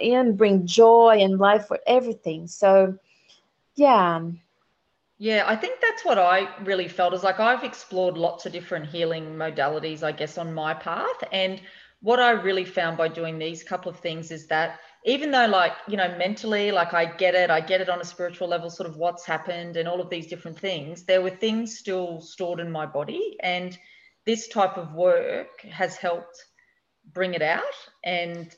and 0.02 0.38
bring 0.38 0.66
joy 0.66 1.18
and 1.20 1.38
life 1.40 1.68
for 1.68 1.80
everything. 1.86 2.48
So, 2.48 2.98
yeah. 3.76 4.22
Yeah, 5.18 5.44
I 5.46 5.56
think 5.56 5.80
that's 5.82 6.04
what 6.04 6.18
I 6.18 6.50
really 6.64 6.88
felt 6.88 7.14
is 7.14 7.24
like 7.24 7.40
I've 7.40 7.64
explored 7.64 8.18
lots 8.18 8.46
of 8.46 8.52
different 8.52 8.88
healing 8.88 9.36
modalities, 9.36 10.02
I 10.02 10.12
guess, 10.12 10.38
on 10.38 10.54
my 10.54 10.74
path. 10.74 11.24
And 11.32 11.62
what 12.02 12.20
I 12.20 12.32
really 12.32 12.66
found 12.66 12.98
by 12.98 13.08
doing 13.08 13.38
these 13.38 13.64
couple 13.64 13.92
of 13.92 14.00
things 14.00 14.32
is 14.32 14.48
that 14.48 14.80
even 15.06 15.32
though 15.32 15.48
like 15.48 15.74
you 15.88 15.98
know 15.98 16.16
mentally 16.18 16.72
like 16.72 16.94
i 16.94 17.06
get 17.06 17.34
it 17.34 17.50
i 17.50 17.60
get 17.60 17.82
it 17.82 17.90
on 17.90 18.02
a 18.02 18.06
spiritual 18.06 18.48
level 18.48 18.70
sort 18.70 18.88
of 18.88 18.98
what's 18.98 19.26
happened 19.26 19.78
and 19.78 19.88
all 19.88 20.00
of 20.00 20.10
these 20.10 20.28
different 20.28 20.58
things 20.60 21.04
there 21.04 21.22
were 21.22 21.30
things 21.30 21.78
still 21.78 22.22
stored 22.22 22.60
in 22.60 22.72
my 22.72 22.86
body 22.86 23.36
and 23.42 23.78
this 24.26 24.48
type 24.48 24.78
of 24.78 24.94
work 24.94 25.62
has 25.62 25.96
helped 25.96 26.46
bring 27.14 27.34
it 27.34 27.42
out 27.42 27.62
and 28.04 28.56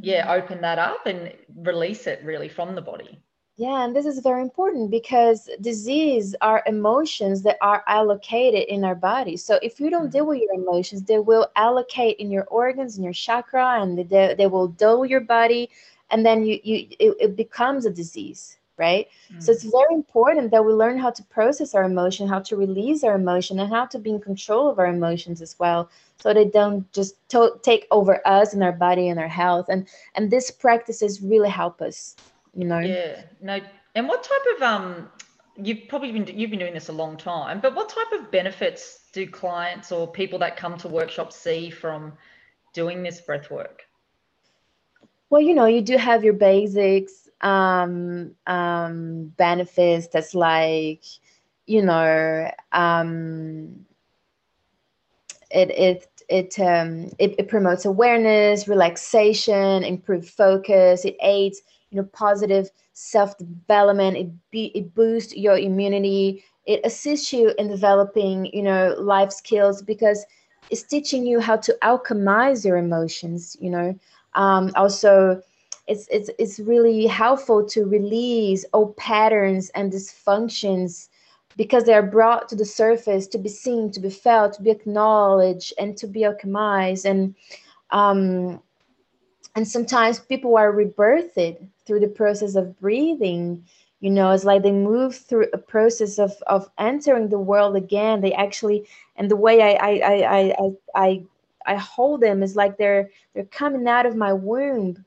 yeah 0.00 0.26
mm. 0.26 0.42
open 0.42 0.60
that 0.60 0.78
up 0.78 1.06
and 1.06 1.32
release 1.56 2.06
it 2.06 2.22
really 2.24 2.48
from 2.48 2.74
the 2.74 2.82
body 2.82 3.18
yeah, 3.60 3.84
and 3.84 3.94
this 3.94 4.06
is 4.06 4.20
very 4.20 4.40
important 4.40 4.90
because 4.90 5.50
disease 5.60 6.34
are 6.40 6.62
emotions 6.64 7.42
that 7.42 7.58
are 7.60 7.84
allocated 7.86 8.66
in 8.68 8.84
our 8.84 8.94
body. 8.94 9.36
So 9.36 9.58
if 9.62 9.78
you 9.78 9.90
don't 9.90 10.10
deal 10.10 10.22
mm-hmm. 10.22 10.30
with 10.30 10.40
your 10.40 10.54
emotions, 10.54 11.02
they 11.02 11.18
will 11.18 11.46
allocate 11.56 12.16
in 12.16 12.30
your 12.30 12.44
organs, 12.44 12.96
in 12.96 13.04
your 13.04 13.12
chakra, 13.12 13.82
and 13.82 13.98
they, 14.08 14.34
they 14.34 14.46
will 14.46 14.68
dull 14.68 15.04
your 15.04 15.20
body, 15.20 15.68
and 16.08 16.24
then 16.24 16.42
you 16.42 16.58
you 16.64 16.86
it, 16.98 17.16
it 17.20 17.36
becomes 17.36 17.84
a 17.84 17.90
disease, 17.90 18.56
right? 18.80 19.06
Mm-hmm. 19.30 19.40
So 19.40 19.52
it's 19.52 19.64
mm. 19.64 19.70
very 19.70 19.94
important 19.94 20.50
that 20.50 20.64
we 20.64 20.72
learn 20.72 20.98
how 20.98 21.10
to 21.10 21.22
process 21.24 21.74
our 21.74 21.84
emotion, 21.84 22.26
how 22.26 22.40
to 22.40 22.56
release 22.56 23.04
our 23.04 23.14
emotion, 23.14 23.60
and 23.60 23.70
how 23.70 23.86
to 23.86 23.98
be 23.98 24.10
in 24.10 24.20
control 24.20 24.68
of 24.68 24.80
our 24.80 24.86
emotions 24.86 25.40
as 25.40 25.56
well, 25.60 25.88
so 26.20 26.34
they 26.34 26.46
don't 26.46 26.90
just 26.92 27.14
to- 27.28 27.60
take 27.62 27.86
over 27.92 28.26
us 28.26 28.54
and 28.54 28.64
our 28.64 28.72
body 28.72 29.08
and 29.08 29.20
our 29.20 29.28
health. 29.28 29.66
And 29.68 29.86
and 30.16 30.30
these 30.32 30.50
practices 30.50 31.20
really 31.22 31.50
help 31.50 31.80
us 31.80 32.16
you 32.54 32.64
know 32.64 32.80
yeah 32.80 33.22
no 33.40 33.60
and 33.94 34.08
what 34.08 34.22
type 34.22 34.56
of 34.56 34.62
um 34.62 35.08
you've 35.56 35.88
probably 35.88 36.12
been 36.12 36.38
you've 36.38 36.50
been 36.50 36.58
doing 36.58 36.74
this 36.74 36.88
a 36.88 36.92
long 36.92 37.16
time 37.16 37.60
but 37.60 37.74
what 37.74 37.88
type 37.88 38.12
of 38.12 38.30
benefits 38.30 39.08
do 39.12 39.26
clients 39.26 39.92
or 39.92 40.06
people 40.06 40.38
that 40.38 40.56
come 40.56 40.76
to 40.76 40.88
workshops 40.88 41.36
see 41.36 41.70
from 41.70 42.12
doing 42.72 43.02
this 43.02 43.20
breath 43.20 43.50
work 43.50 43.82
well 45.28 45.40
you 45.40 45.54
know 45.54 45.66
you 45.66 45.80
do 45.80 45.96
have 45.96 46.24
your 46.24 46.32
basics 46.32 47.28
um, 47.40 48.34
um, 48.46 49.32
benefits 49.36 50.08
that's 50.08 50.34
like 50.34 51.02
you 51.66 51.82
know 51.82 52.50
um, 52.72 53.84
it 55.50 55.70
it 55.70 56.06
it, 56.28 56.60
um, 56.60 57.10
it 57.18 57.34
it 57.38 57.48
promotes 57.48 57.84
awareness 57.84 58.68
relaxation 58.68 59.82
improved 59.82 60.28
focus 60.28 61.04
it 61.04 61.16
aids 61.22 61.62
you 61.90 61.96
know 61.96 62.08
positive 62.12 62.70
self 62.92 63.36
development 63.38 64.16
it 64.16 64.30
be 64.50 64.66
it 64.74 64.94
boosts 64.94 65.34
your 65.36 65.56
immunity 65.56 66.44
it 66.66 66.80
assists 66.84 67.32
you 67.32 67.52
in 67.58 67.68
developing 67.68 68.46
you 68.54 68.62
know 68.62 68.94
life 68.98 69.32
skills 69.32 69.82
because 69.82 70.24
it's 70.70 70.82
teaching 70.82 71.26
you 71.26 71.40
how 71.40 71.56
to 71.56 71.76
alchemize 71.82 72.64
your 72.64 72.76
emotions 72.76 73.56
you 73.60 73.70
know. 73.70 73.98
Um, 74.34 74.70
also 74.76 75.42
it's, 75.90 76.06
it's 76.08 76.30
it's 76.38 76.60
really 76.60 77.04
helpful 77.06 77.66
to 77.66 77.84
release 77.84 78.64
old 78.72 78.96
patterns 78.96 79.70
and 79.70 79.92
dysfunctions 79.92 81.08
because 81.56 81.82
they 81.84 81.94
are 81.94 82.02
brought 82.16 82.48
to 82.48 82.54
the 82.54 82.64
surface 82.64 83.26
to 83.26 83.38
be 83.38 83.48
seen 83.48 83.90
to 83.90 83.98
be 83.98 84.08
felt 84.08 84.52
to 84.54 84.62
be 84.62 84.70
acknowledged 84.70 85.72
and 85.78 85.96
to 85.96 86.06
be 86.06 86.20
alchemized 86.20 87.04
and 87.04 87.34
um, 87.90 88.62
and 89.56 89.66
sometimes 89.66 90.20
people 90.20 90.56
are 90.56 90.72
rebirthed 90.72 91.58
through 91.84 91.98
the 91.98 92.06
process 92.06 92.54
of 92.54 92.78
breathing. 92.78 93.64
You 93.98 94.10
know 94.10 94.30
it's 94.30 94.44
like 94.44 94.62
they 94.62 94.70
move 94.70 95.16
through 95.16 95.48
a 95.52 95.58
process 95.58 96.20
of 96.20 96.32
of 96.46 96.70
entering 96.78 97.30
the 97.30 97.40
world 97.40 97.74
again. 97.74 98.20
They 98.20 98.32
actually 98.32 98.86
and 99.16 99.28
the 99.28 99.34
way 99.34 99.60
i 99.60 99.72
i 99.72 99.92
i 100.14 100.54
i 100.56 100.72
i, 100.94 101.22
I 101.66 101.74
hold 101.74 102.20
them 102.20 102.44
is 102.44 102.54
like 102.54 102.78
they're 102.78 103.10
they're 103.34 103.44
coming 103.46 103.88
out 103.88 104.06
of 104.06 104.14
my 104.14 104.32
womb 104.32 105.04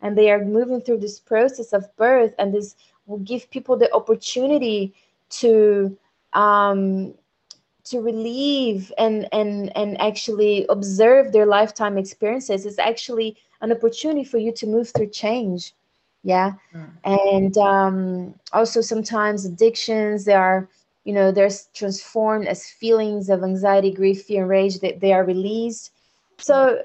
and 0.00 0.16
they 0.16 0.30
are 0.30 0.44
moving 0.44 0.80
through 0.80 0.98
this 0.98 1.18
process 1.18 1.72
of 1.72 1.84
birth 1.96 2.34
and 2.38 2.52
this 2.52 2.76
will 3.06 3.18
give 3.18 3.50
people 3.50 3.76
the 3.76 3.92
opportunity 3.94 4.94
to 5.30 5.96
um 6.32 7.14
to 7.84 8.00
relieve 8.00 8.92
and 8.98 9.28
and 9.32 9.76
and 9.76 10.00
actually 10.00 10.66
observe 10.68 11.32
their 11.32 11.46
lifetime 11.46 11.98
experiences. 11.98 12.64
Is 12.64 12.78
actually 12.78 13.36
an 13.60 13.72
opportunity 13.72 14.24
for 14.24 14.38
you 14.38 14.52
to 14.52 14.66
move 14.66 14.90
through 14.90 15.08
change 15.08 15.74
yeah? 16.24 16.52
Mm. 16.74 16.90
and 17.04 17.58
um, 17.58 18.34
also 18.52 18.80
sometimes 18.80 19.44
addictions 19.44 20.24
they 20.24 20.34
are 20.34 20.68
you 21.04 21.12
know 21.12 21.30
they're 21.30 21.50
transformed 21.74 22.48
as 22.48 22.66
feelings 22.66 23.28
of 23.28 23.44
anxiety 23.44 23.92
grief 23.92 24.24
fear 24.24 24.40
and 24.40 24.50
rage 24.50 24.80
that 24.80 25.00
they 25.00 25.12
are 25.12 25.24
released. 25.24 25.92
So 26.38 26.82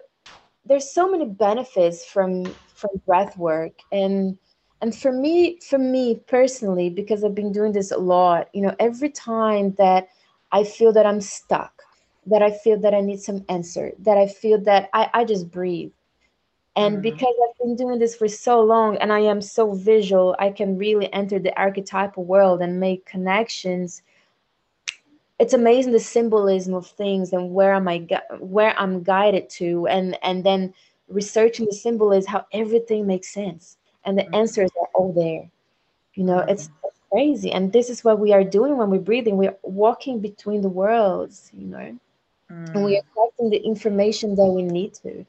there's 0.66 0.92
so 0.92 1.10
many 1.10 1.26
benefits 1.26 2.06
from 2.06 2.54
from 2.80 2.90
breath 3.06 3.38
work 3.38 3.74
and 3.92 4.38
and 4.82 4.96
for 4.96 5.12
me 5.12 5.60
for 5.60 5.78
me 5.78 6.16
personally 6.28 6.90
because 6.90 7.24
i've 7.24 7.36
been 7.36 7.52
doing 7.52 7.74
this 7.74 7.92
a 7.92 7.98
lot 7.98 8.50
you 8.54 8.62
know 8.62 8.76
every 8.80 9.10
time 9.10 9.74
that 9.78 10.08
i 10.52 10.64
feel 10.64 10.94
that 10.94 11.06
i'm 11.06 11.22
stuck 11.22 11.84
that 12.26 12.42
i 12.42 12.52
feel 12.52 12.80
that 12.80 12.94
i 12.94 13.02
need 13.02 13.20
some 13.20 13.44
answer 13.50 13.92
that 14.00 14.18
i 14.18 14.28
feel 14.28 14.60
that 14.62 14.90
i, 14.94 15.10
I 15.14 15.26
just 15.26 15.52
breathe 15.52 15.92
and 16.80 16.96
mm-hmm. 16.96 17.02
because 17.02 17.34
I've 17.44 17.58
been 17.58 17.76
doing 17.76 18.00
this 18.00 18.16
for 18.16 18.30
so 18.30 18.62
long 18.62 18.96
and 18.98 19.12
I 19.12 19.20
am 19.20 19.42
so 19.42 19.74
visual, 19.74 20.36
I 20.40 20.50
can 20.50 20.78
really 20.78 21.12
enter 21.12 21.38
the 21.38 21.58
archetypal 21.60 22.24
world 22.24 22.62
and 22.62 22.80
make 22.80 23.06
connections. 23.06 24.02
It's 25.40 25.54
amazing 25.54 25.92
the 25.92 26.00
symbolism 26.00 26.74
of 26.74 26.88
things 26.88 27.34
and 27.34 27.54
where 27.54 27.74
am 27.74 27.90
I 27.90 28.08
where 28.40 28.74
I'm 28.80 29.04
guided 29.04 29.50
to 29.60 29.88
and 29.88 30.18
and 30.24 30.46
then 30.46 30.74
researching 31.10 31.66
the 31.66 31.74
symbol 31.74 32.12
is 32.12 32.26
how 32.26 32.46
everything 32.54 33.08
makes 33.08 33.34
sense 33.34 33.78
and 34.06 34.18
the 34.18 34.24
mm-hmm. 34.24 34.36
answers 34.36 34.70
are 34.80 34.88
all 34.94 35.14
there. 35.14 35.50
You 36.14 36.24
know, 36.24 36.40
mm-hmm. 36.40 36.50
it's 36.50 36.70
crazy 37.12 37.52
and 37.52 37.74
this 37.74 37.90
is 37.90 38.04
what 38.04 38.20
we 38.20 38.34
are 38.34 38.44
doing 38.44 38.78
when 38.78 38.90
we're 38.90 39.00
breathing. 39.00 39.38
We're 39.38 39.58
walking 39.64 40.20
between 40.20 40.62
the 40.62 40.70
worlds, 40.70 41.52
you 41.54 41.68
know. 41.68 42.00
And 42.50 42.84
we 42.84 42.94
mm. 42.94 43.00
are 43.00 43.04
collecting 43.14 43.52
the 43.52 43.64
information 43.64 44.36
that 44.36 44.46
we 44.46 44.64
need 44.64 44.96
to 44.96 45.24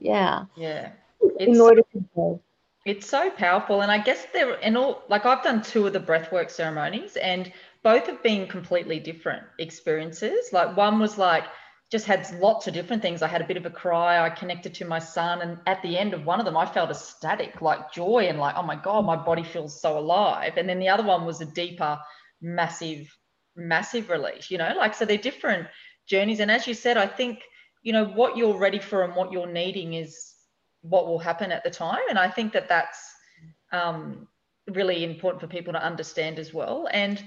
yeah 0.00 0.44
yeah 0.56 0.90
in 1.38 1.50
it's, 1.50 1.60
order 1.60 1.82
to 1.92 2.04
go 2.16 2.40
it's 2.86 3.06
so 3.06 3.30
powerful 3.30 3.82
and 3.82 3.92
i 3.92 3.98
guess 3.98 4.26
there 4.32 4.58
and 4.64 4.76
all 4.76 5.02
like 5.08 5.26
i've 5.26 5.44
done 5.44 5.62
two 5.62 5.86
of 5.86 5.92
the 5.92 6.00
breathwork 6.00 6.50
ceremonies 6.50 7.16
and 7.16 7.52
both 7.82 8.06
have 8.06 8.22
been 8.22 8.46
completely 8.46 8.98
different 8.98 9.42
experiences 9.58 10.52
like 10.52 10.76
one 10.76 10.98
was 10.98 11.18
like 11.18 11.44
just 11.90 12.06
had 12.06 12.30
lots 12.40 12.68
of 12.68 12.74
different 12.74 13.02
things. 13.02 13.20
I 13.20 13.26
had 13.28 13.40
a 13.40 13.46
bit 13.46 13.56
of 13.56 13.66
a 13.66 13.70
cry. 13.70 14.24
I 14.24 14.30
connected 14.30 14.74
to 14.74 14.84
my 14.84 15.00
son 15.00 15.42
and 15.42 15.58
at 15.66 15.82
the 15.82 15.98
end 15.98 16.14
of 16.14 16.24
one 16.24 16.38
of 16.38 16.46
them 16.46 16.56
i 16.56 16.64
felt 16.64 16.90
ecstatic 16.90 17.60
like 17.60 17.92
joy 17.92 18.26
and 18.28 18.38
like 18.38 18.54
oh 18.56 18.62
my 18.62 18.76
god 18.76 19.04
my 19.04 19.16
body 19.16 19.42
feels 19.42 19.80
so 19.80 19.98
alive. 19.98 20.52
And 20.56 20.68
then 20.68 20.78
the 20.78 20.88
other 20.88 21.02
one 21.02 21.26
was 21.26 21.40
a 21.40 21.46
deeper 21.46 21.98
massive 22.40 23.06
massive 23.56 24.08
release 24.08 24.50
you 24.50 24.58
know? 24.58 24.72
Like 24.76 24.94
so 24.94 25.04
they're 25.04 25.18
different 25.18 25.66
journeys. 26.06 26.40
And 26.40 26.50
as 26.50 26.66
you 26.66 26.74
said 26.74 26.96
i 26.96 27.06
think 27.06 27.40
you 27.82 27.92
know 27.92 28.04
what 28.04 28.36
you're 28.36 28.58
ready 28.58 28.78
for 28.78 29.04
and 29.04 29.14
what 29.16 29.32
you're 29.32 29.52
needing 29.52 29.94
is 29.94 30.34
what 30.82 31.06
will 31.06 31.18
happen 31.18 31.50
at 31.52 31.64
the 31.64 31.70
time. 31.70 32.04
And 32.08 32.18
i 32.18 32.28
think 32.28 32.52
that 32.52 32.68
that's 32.68 33.00
um, 33.72 34.28
really 34.68 35.04
important 35.04 35.40
for 35.40 35.46
people 35.46 35.72
to 35.72 35.82
understand 35.82 36.38
as 36.38 36.52
well. 36.54 36.88
And 36.92 37.22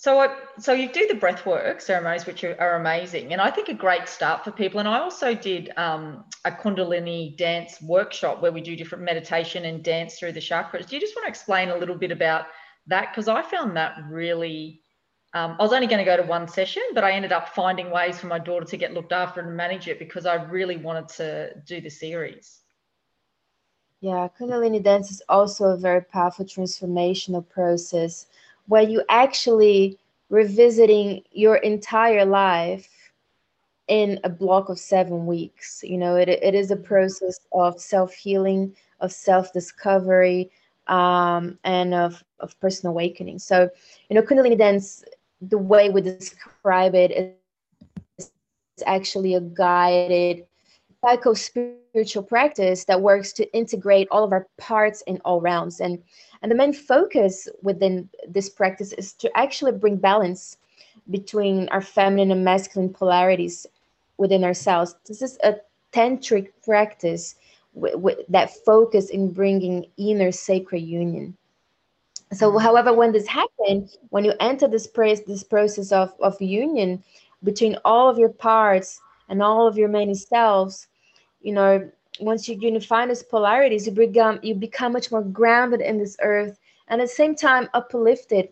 so, 0.00 0.18
I, 0.18 0.34
so 0.58 0.72
you 0.72 0.90
do 0.90 1.06
the 1.06 1.14
breathwork 1.14 1.82
ceremonies, 1.82 2.24
which 2.24 2.42
are, 2.42 2.58
are, 2.58 2.76
amazing, 2.76 3.34
and 3.34 3.40
I 3.42 3.50
think 3.50 3.68
a 3.68 3.74
great 3.74 4.08
start 4.08 4.42
for 4.42 4.50
people. 4.50 4.80
And 4.80 4.88
I 4.88 4.98
also 4.98 5.34
did 5.34 5.72
um, 5.76 6.24
a 6.46 6.50
Kundalini 6.50 7.36
dance 7.36 7.82
workshop 7.82 8.40
where 8.40 8.50
we 8.50 8.62
do 8.62 8.74
different 8.76 9.04
meditation 9.04 9.66
and 9.66 9.84
dance 9.84 10.18
through 10.18 10.32
the 10.32 10.40
chakras. 10.40 10.88
Do 10.88 10.96
you 10.96 11.02
just 11.02 11.14
want 11.14 11.26
to 11.26 11.28
explain 11.28 11.68
a 11.68 11.76
little 11.76 11.96
bit 11.96 12.12
about 12.12 12.46
that? 12.86 13.10
Because 13.12 13.28
I 13.28 13.42
found 13.42 13.76
that 13.76 13.98
really. 14.08 14.80
Um, 15.34 15.56
I 15.60 15.62
was 15.62 15.74
only 15.74 15.86
going 15.86 15.98
to 15.98 16.04
go 16.04 16.16
to 16.16 16.22
one 16.22 16.48
session, 16.48 16.82
but 16.94 17.04
I 17.04 17.12
ended 17.12 17.30
up 17.30 17.50
finding 17.50 17.90
ways 17.90 18.18
for 18.18 18.26
my 18.26 18.38
daughter 18.38 18.64
to 18.64 18.76
get 18.78 18.94
looked 18.94 19.12
after 19.12 19.42
and 19.42 19.54
manage 19.54 19.86
it 19.86 19.98
because 19.98 20.24
I 20.24 20.36
really 20.36 20.78
wanted 20.78 21.08
to 21.18 21.60
do 21.66 21.82
the 21.82 21.90
series. 21.90 22.60
Yeah, 24.00 24.28
Kundalini 24.40 24.82
dance 24.82 25.10
is 25.10 25.20
also 25.28 25.66
a 25.66 25.76
very 25.76 26.00
powerful 26.00 26.46
transformational 26.46 27.46
process 27.46 28.26
where 28.70 28.84
you 28.84 29.02
actually 29.10 29.98
revisiting 30.30 31.22
your 31.32 31.56
entire 31.56 32.24
life 32.24 33.12
in 33.88 34.20
a 34.24 34.28
block 34.30 34.68
of 34.68 34.78
seven 34.78 35.26
weeks. 35.26 35.82
You 35.84 35.98
know, 35.98 36.16
it, 36.16 36.28
it 36.28 36.54
is 36.54 36.70
a 36.70 36.76
process 36.76 37.40
of 37.52 37.80
self 37.80 38.14
healing, 38.14 38.74
of 39.00 39.12
self 39.12 39.52
discovery, 39.52 40.50
um, 40.86 41.58
and 41.64 41.94
of, 41.94 42.24
of 42.40 42.58
personal 42.60 42.92
awakening. 42.92 43.38
So, 43.40 43.70
you 44.08 44.16
know, 44.16 44.22
Kundalini 44.22 44.58
dance, 44.58 45.04
the 45.40 45.58
way 45.58 46.06
we 46.06 46.20
describe 46.20 46.94
it 46.94 47.36
is 48.66 48.82
actually 48.86 49.34
a 49.34 49.40
guided 49.40 50.46
psycho 51.04 51.34
spiritual 51.34 52.22
practice 52.22 52.84
that 52.84 53.00
works 53.00 53.32
to 53.32 53.52
integrate 53.54 54.08
all 54.10 54.24
of 54.24 54.32
our 54.32 54.46
parts 54.58 55.02
in 55.06 55.20
all 55.24 55.40
rounds. 55.40 55.80
And 55.80 56.02
and 56.42 56.50
the 56.50 56.56
main 56.56 56.72
focus 56.72 57.48
within 57.62 58.08
this 58.26 58.48
practice 58.48 58.92
is 58.94 59.12
to 59.14 59.30
actually 59.36 59.72
bring 59.72 59.96
balance 59.96 60.56
between 61.10 61.68
our 61.68 61.80
feminine 61.80 62.30
and 62.30 62.44
masculine 62.44 62.92
polarities 62.92 63.66
within 64.16 64.44
ourselves. 64.44 64.94
This 65.06 65.22
is 65.22 65.38
a 65.42 65.56
tantric 65.92 66.50
practice 66.64 67.34
with, 67.74 67.96
with 67.96 68.18
that 68.28 68.50
focus 68.64 69.10
in 69.10 69.32
bringing 69.32 69.86
inner 69.96 70.32
sacred 70.32 70.82
union. 70.82 71.36
So, 72.32 72.50
mm-hmm. 72.50 72.64
however, 72.64 72.92
when 72.92 73.12
this 73.12 73.26
happens, 73.26 73.98
when 74.10 74.24
you 74.24 74.34
enter 74.40 74.68
this, 74.68 74.86
praise, 74.86 75.22
this 75.24 75.42
process 75.42 75.92
of, 75.92 76.12
of 76.20 76.40
union 76.40 77.02
between 77.42 77.76
all 77.84 78.08
of 78.08 78.18
your 78.18 78.28
parts 78.28 79.00
and 79.28 79.42
all 79.42 79.66
of 79.66 79.76
your 79.76 79.88
many 79.88 80.14
selves, 80.14 80.86
you 81.40 81.52
know, 81.52 81.90
once 82.20 82.48
you 82.48 82.56
unify 82.60 83.06
these 83.06 83.22
polarities, 83.22 83.86
you 83.86 83.92
become 83.92 84.38
you 84.42 84.54
become 84.54 84.92
much 84.92 85.10
more 85.10 85.22
grounded 85.22 85.80
in 85.80 85.98
this 85.98 86.16
earth, 86.22 86.58
and 86.88 87.00
at 87.00 87.04
the 87.04 87.14
same 87.14 87.34
time 87.34 87.68
uplifted 87.74 88.48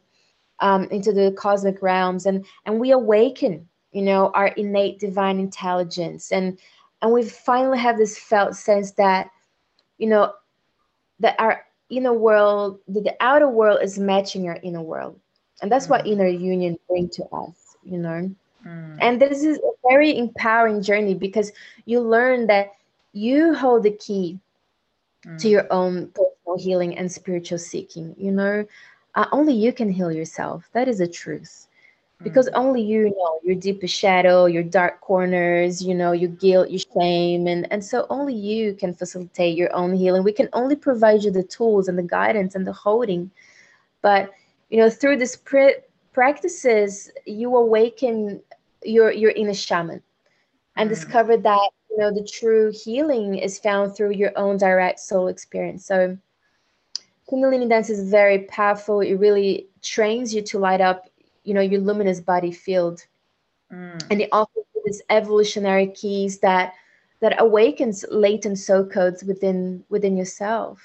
um, 0.61 0.85
into 0.85 1.13
the 1.13 1.33
cosmic 1.33 1.83
realms, 1.83 2.27
and 2.27 2.45
and 2.67 2.79
we 2.81 2.91
awaken, 2.91 3.69
you 3.93 4.03
know, 4.03 4.31
our 4.35 4.49
innate 4.49 4.99
divine 4.99 5.39
intelligence, 5.39 6.33
and 6.33 6.59
and 7.03 7.13
we 7.13 7.25
finally 7.25 7.79
have 7.79 7.97
this 7.97 8.19
felt 8.19 8.57
sense 8.57 8.93
that, 8.93 9.31
you 9.99 10.09
know, 10.09 10.33
that 11.21 11.37
our 11.39 11.65
inner 11.91 12.13
world, 12.13 12.81
that 12.89 13.05
the 13.05 13.15
outer 13.21 13.49
world 13.49 13.81
is 13.83 13.99
matching 13.99 14.49
our 14.49 14.59
inner 14.63 14.83
world, 14.83 15.19
and 15.63 15.71
that's 15.71 15.87
mm. 15.87 15.91
what 15.91 16.07
inner 16.07 16.27
union 16.27 16.79
bring 16.89 17.09
to 17.11 17.25
us, 17.27 17.77
you 17.85 17.99
know. 17.99 18.31
Mm. 18.67 18.99
And 19.01 19.21
this 19.21 19.45
is 19.45 19.59
a 19.59 19.89
very 19.89 20.17
empowering 20.17 20.83
journey 20.83 21.15
because 21.15 21.53
you 21.85 22.01
learn 22.01 22.47
that 22.49 22.73
you 23.13 23.55
hold 23.55 23.83
the 23.83 23.91
key 23.91 24.39
mm. 25.27 25.39
to 25.41 25.49
your 25.49 25.67
own 25.73 26.09
personal 26.09 26.59
healing 26.59 26.97
and 26.97 27.11
spiritual 27.11 27.59
seeking 27.59 28.15
you 28.19 28.31
know 28.31 28.65
uh, 29.15 29.27
only 29.33 29.55
you 29.55 29.73
can 29.73 29.91
heal 29.91 30.13
yourself 30.13 30.69
that 30.73 30.89
is 30.89 30.99
the 30.99 31.09
truth 31.09 31.67
because 32.23 32.49
mm. 32.49 32.53
only 32.55 32.83
you 32.83 33.05
know 33.05 33.41
your 33.43 33.55
deepest 33.55 33.95
shadow 33.95 34.47
your 34.47 34.63
dark 34.63 35.01
corners 35.01 35.83
you 35.83 35.95
know 35.95 36.13
your 36.13 36.31
guilt 36.31 36.71
your 36.71 36.81
shame 36.95 37.47
and 37.47 37.71
and 37.73 37.85
so 37.85 38.07
only 38.11 38.35
you 38.35 38.75
can 38.75 38.93
facilitate 38.93 39.57
your 39.57 39.75
own 39.75 39.95
healing 39.95 40.23
we 40.23 40.33
can 40.33 40.49
only 40.53 40.77
provide 40.77 41.23
you 41.23 41.31
the 41.31 41.43
tools 41.43 41.89
and 41.89 41.99
the 41.99 42.03
guidance 42.03 42.55
and 42.55 42.67
the 42.67 42.73
holding 42.73 43.31
but 44.03 44.33
you 44.71 44.79
know 44.79 44.91
through 44.91 45.17
these 45.17 45.37
pr- 45.37 45.81
practices 46.13 47.11
you 47.27 47.55
awaken 47.57 48.41
your 48.83 49.13
your 49.13 49.31
inner 49.31 49.55
shaman 49.55 50.03
and 50.77 50.89
mm. 50.89 50.93
discover 50.93 51.37
that 51.37 51.71
know 51.99 52.13
the 52.13 52.25
true 52.25 52.73
healing 52.73 53.35
is 53.37 53.59
found 53.59 53.95
through 53.95 54.13
your 54.13 54.33
own 54.37 54.57
direct 54.57 55.01
soul 55.01 55.29
experience 55.29 55.85
so 55.85 56.17
kundalini 57.31 57.69
dance 57.69 57.91
is 57.91 58.09
very 58.11 58.41
powerful 58.45 59.01
it 59.01 59.15
really 59.15 59.69
trains 59.83 60.33
you 60.35 60.41
to 60.41 60.59
light 60.59 60.81
up 60.81 61.11
you 61.45 61.53
know 61.53 61.61
your 61.61 61.81
luminous 61.81 62.21
body 62.21 62.53
field 62.53 63.05
mm. 63.73 64.03
and 64.11 64.23
it 64.23 64.29
offers 64.33 64.65
these 64.85 65.03
evolutionary 65.11 65.89
keys 65.89 66.39
that 66.39 66.75
that 67.21 67.41
awakens 67.41 68.05
latent 68.11 68.59
soul 68.59 68.85
codes 68.85 69.25
within 69.25 69.85
within 69.89 70.17
yourself 70.17 70.81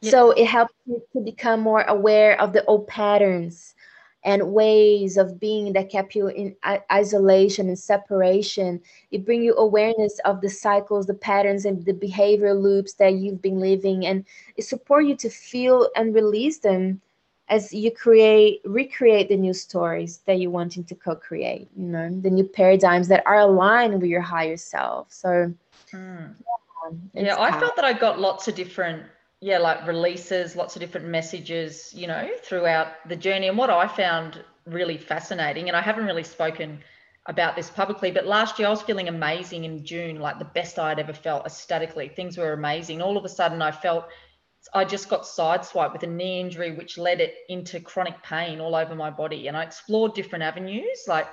yeah. 0.00 0.10
so 0.10 0.30
it 0.32 0.46
helps 0.46 0.74
you 0.86 1.00
to 1.12 1.20
become 1.20 1.60
more 1.60 1.82
aware 1.82 2.38
of 2.40 2.52
the 2.52 2.64
old 2.64 2.86
patterns 2.88 3.75
and 4.26 4.52
ways 4.52 5.16
of 5.16 5.38
being 5.38 5.72
that 5.72 5.88
kept 5.88 6.16
you 6.16 6.26
in 6.26 6.54
isolation 6.90 7.68
and 7.68 7.78
separation. 7.78 8.82
It 9.12 9.24
bring 9.24 9.42
you 9.42 9.54
awareness 9.56 10.18
of 10.24 10.40
the 10.40 10.50
cycles, 10.50 11.06
the 11.06 11.14
patterns, 11.14 11.64
and 11.64 11.84
the 11.84 11.94
behavior 11.94 12.52
loops 12.52 12.94
that 12.94 13.14
you've 13.14 13.40
been 13.40 13.60
living, 13.60 14.04
and 14.04 14.24
it 14.56 14.64
support 14.64 15.06
you 15.06 15.16
to 15.16 15.30
feel 15.30 15.88
and 15.94 16.12
release 16.12 16.58
them 16.58 17.00
as 17.48 17.72
you 17.72 17.92
create, 17.92 18.60
recreate 18.64 19.28
the 19.28 19.36
new 19.36 19.54
stories 19.54 20.18
that 20.26 20.40
you're 20.40 20.50
wanting 20.50 20.82
to 20.82 20.96
co-create. 20.96 21.68
You 21.76 21.86
know, 21.86 22.20
the 22.20 22.30
new 22.30 22.44
paradigms 22.44 23.06
that 23.06 23.22
are 23.24 23.38
aligned 23.38 23.94
with 23.94 24.10
your 24.10 24.20
higher 24.20 24.56
self. 24.56 25.12
So. 25.12 25.54
Mm. 25.92 26.34
Yeah, 27.14 27.22
yeah 27.22 27.40
I 27.40 27.58
felt 27.60 27.76
that 27.76 27.84
I 27.84 27.92
got 27.92 28.20
lots 28.20 28.48
of 28.48 28.56
different 28.56 29.04
yeah, 29.40 29.58
like 29.58 29.86
releases, 29.86 30.56
lots 30.56 30.76
of 30.76 30.80
different 30.80 31.08
messages, 31.08 31.92
you 31.94 32.06
know, 32.06 32.30
throughout 32.42 32.88
the 33.08 33.16
journey. 33.16 33.48
And 33.48 33.58
what 33.58 33.70
I 33.70 33.86
found 33.86 34.42
really 34.64 34.96
fascinating, 34.96 35.68
and 35.68 35.76
I 35.76 35.82
haven't 35.82 36.06
really 36.06 36.24
spoken 36.24 36.80
about 37.26 37.56
this 37.56 37.68
publicly, 37.68 38.10
but 38.10 38.26
last 38.26 38.58
year 38.58 38.68
I 38.68 38.70
was 38.70 38.82
feeling 38.82 39.08
amazing 39.08 39.64
in 39.64 39.84
June, 39.84 40.20
like 40.20 40.38
the 40.38 40.44
best 40.44 40.78
I'd 40.78 40.98
ever 40.98 41.12
felt 41.12 41.44
aesthetically. 41.44 42.08
Things 42.08 42.38
were 42.38 42.52
amazing. 42.52 43.02
All 43.02 43.16
of 43.16 43.24
a 43.24 43.28
sudden, 43.28 43.60
I 43.60 43.72
felt 43.72 44.06
I 44.74 44.84
just 44.84 45.08
got 45.08 45.22
sideswiped 45.22 45.92
with 45.92 46.02
a 46.02 46.08
knee 46.08 46.40
injury, 46.40 46.72
which 46.72 46.98
led 46.98 47.20
it 47.20 47.34
into 47.48 47.78
chronic 47.80 48.22
pain 48.22 48.60
all 48.60 48.74
over 48.74 48.94
my 48.94 49.10
body. 49.10 49.48
And 49.48 49.56
I 49.56 49.62
explored 49.62 50.14
different 50.14 50.44
avenues, 50.44 51.04
like 51.06 51.26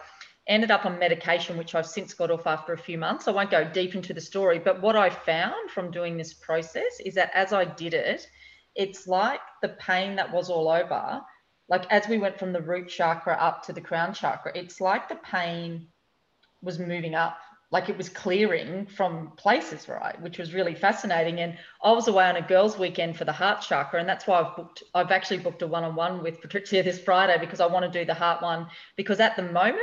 ended 0.47 0.71
up 0.71 0.85
on 0.85 0.99
medication, 0.99 1.57
which 1.57 1.73
I've 1.75 1.87
since 1.87 2.13
got 2.13 2.31
off 2.31 2.47
after 2.47 2.73
a 2.73 2.77
few 2.77 2.97
months. 2.97 3.27
I 3.27 3.31
won't 3.31 3.51
go 3.51 3.63
deep 3.63 3.95
into 3.95 4.13
the 4.13 4.21
story, 4.21 4.59
but 4.59 4.81
what 4.81 4.95
I 4.95 5.09
found 5.09 5.71
from 5.71 5.91
doing 5.91 6.17
this 6.17 6.33
process 6.33 6.99
is 7.05 7.15
that 7.15 7.31
as 7.33 7.53
I 7.53 7.65
did 7.65 7.93
it, 7.93 8.27
it's 8.75 9.07
like 9.07 9.39
the 9.61 9.69
pain 9.69 10.15
that 10.15 10.31
was 10.31 10.49
all 10.49 10.67
over, 10.69 11.21
like 11.69 11.85
as 11.91 12.07
we 12.07 12.17
went 12.17 12.37
from 12.37 12.51
the 12.51 12.61
root 12.61 12.89
chakra 12.89 13.35
up 13.35 13.63
to 13.65 13.73
the 13.73 13.81
crown 13.81 14.13
chakra, 14.13 14.51
it's 14.55 14.81
like 14.81 15.07
the 15.07 15.15
pain 15.15 15.87
was 16.61 16.79
moving 16.79 17.15
up, 17.15 17.37
like 17.71 17.87
it 17.87 17.97
was 17.97 18.09
clearing 18.09 18.85
from 18.85 19.31
places, 19.37 19.87
right? 19.87 20.19
Which 20.21 20.37
was 20.37 20.53
really 20.53 20.75
fascinating. 20.75 21.39
And 21.39 21.57
I 21.83 21.91
was 21.91 22.07
away 22.07 22.25
on 22.25 22.35
a 22.35 22.41
girls' 22.41 22.77
weekend 22.77 23.17
for 23.17 23.25
the 23.25 23.31
heart 23.31 23.61
chakra, 23.61 23.99
and 23.99 24.09
that's 24.09 24.27
why 24.27 24.41
I've 24.41 24.55
booked, 24.55 24.83
I've 24.93 25.11
actually 25.11 25.39
booked 25.39 25.61
a 25.61 25.67
one 25.67 25.83
on 25.83 25.95
one 25.95 26.21
with 26.21 26.41
Patricia 26.41 26.83
this 26.83 26.99
Friday 26.99 27.37
because 27.39 27.61
I 27.61 27.65
want 27.65 27.91
to 27.91 27.99
do 27.99 28.05
the 28.05 28.13
heart 28.13 28.41
one 28.41 28.67
because 28.97 29.19
at 29.19 29.35
the 29.35 29.43
moment, 29.43 29.81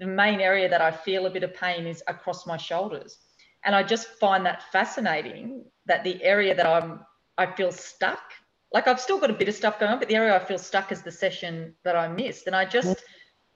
the 0.00 0.06
main 0.06 0.40
area 0.40 0.68
that 0.68 0.80
I 0.80 0.90
feel 0.90 1.26
a 1.26 1.30
bit 1.30 1.42
of 1.44 1.54
pain 1.54 1.86
is 1.86 2.02
across 2.08 2.46
my 2.46 2.56
shoulders. 2.56 3.18
And 3.64 3.76
I 3.76 3.82
just 3.82 4.08
find 4.18 4.44
that 4.46 4.64
fascinating 4.72 5.66
that 5.84 6.02
the 6.02 6.20
area 6.22 6.54
that 6.54 6.66
I'm, 6.66 7.00
I 7.36 7.46
feel 7.46 7.70
stuck, 7.70 8.20
like 8.72 8.88
I've 8.88 9.00
still 9.00 9.20
got 9.20 9.30
a 9.30 9.34
bit 9.34 9.48
of 9.48 9.54
stuff 9.54 9.78
going 9.78 9.92
on, 9.92 9.98
but 9.98 10.08
the 10.08 10.16
area 10.16 10.34
I 10.34 10.38
feel 10.38 10.58
stuck 10.58 10.90
is 10.90 11.02
the 11.02 11.12
session 11.12 11.74
that 11.84 11.96
I 11.96 12.08
missed. 12.08 12.46
And 12.46 12.56
I 12.56 12.64
just, 12.64 13.04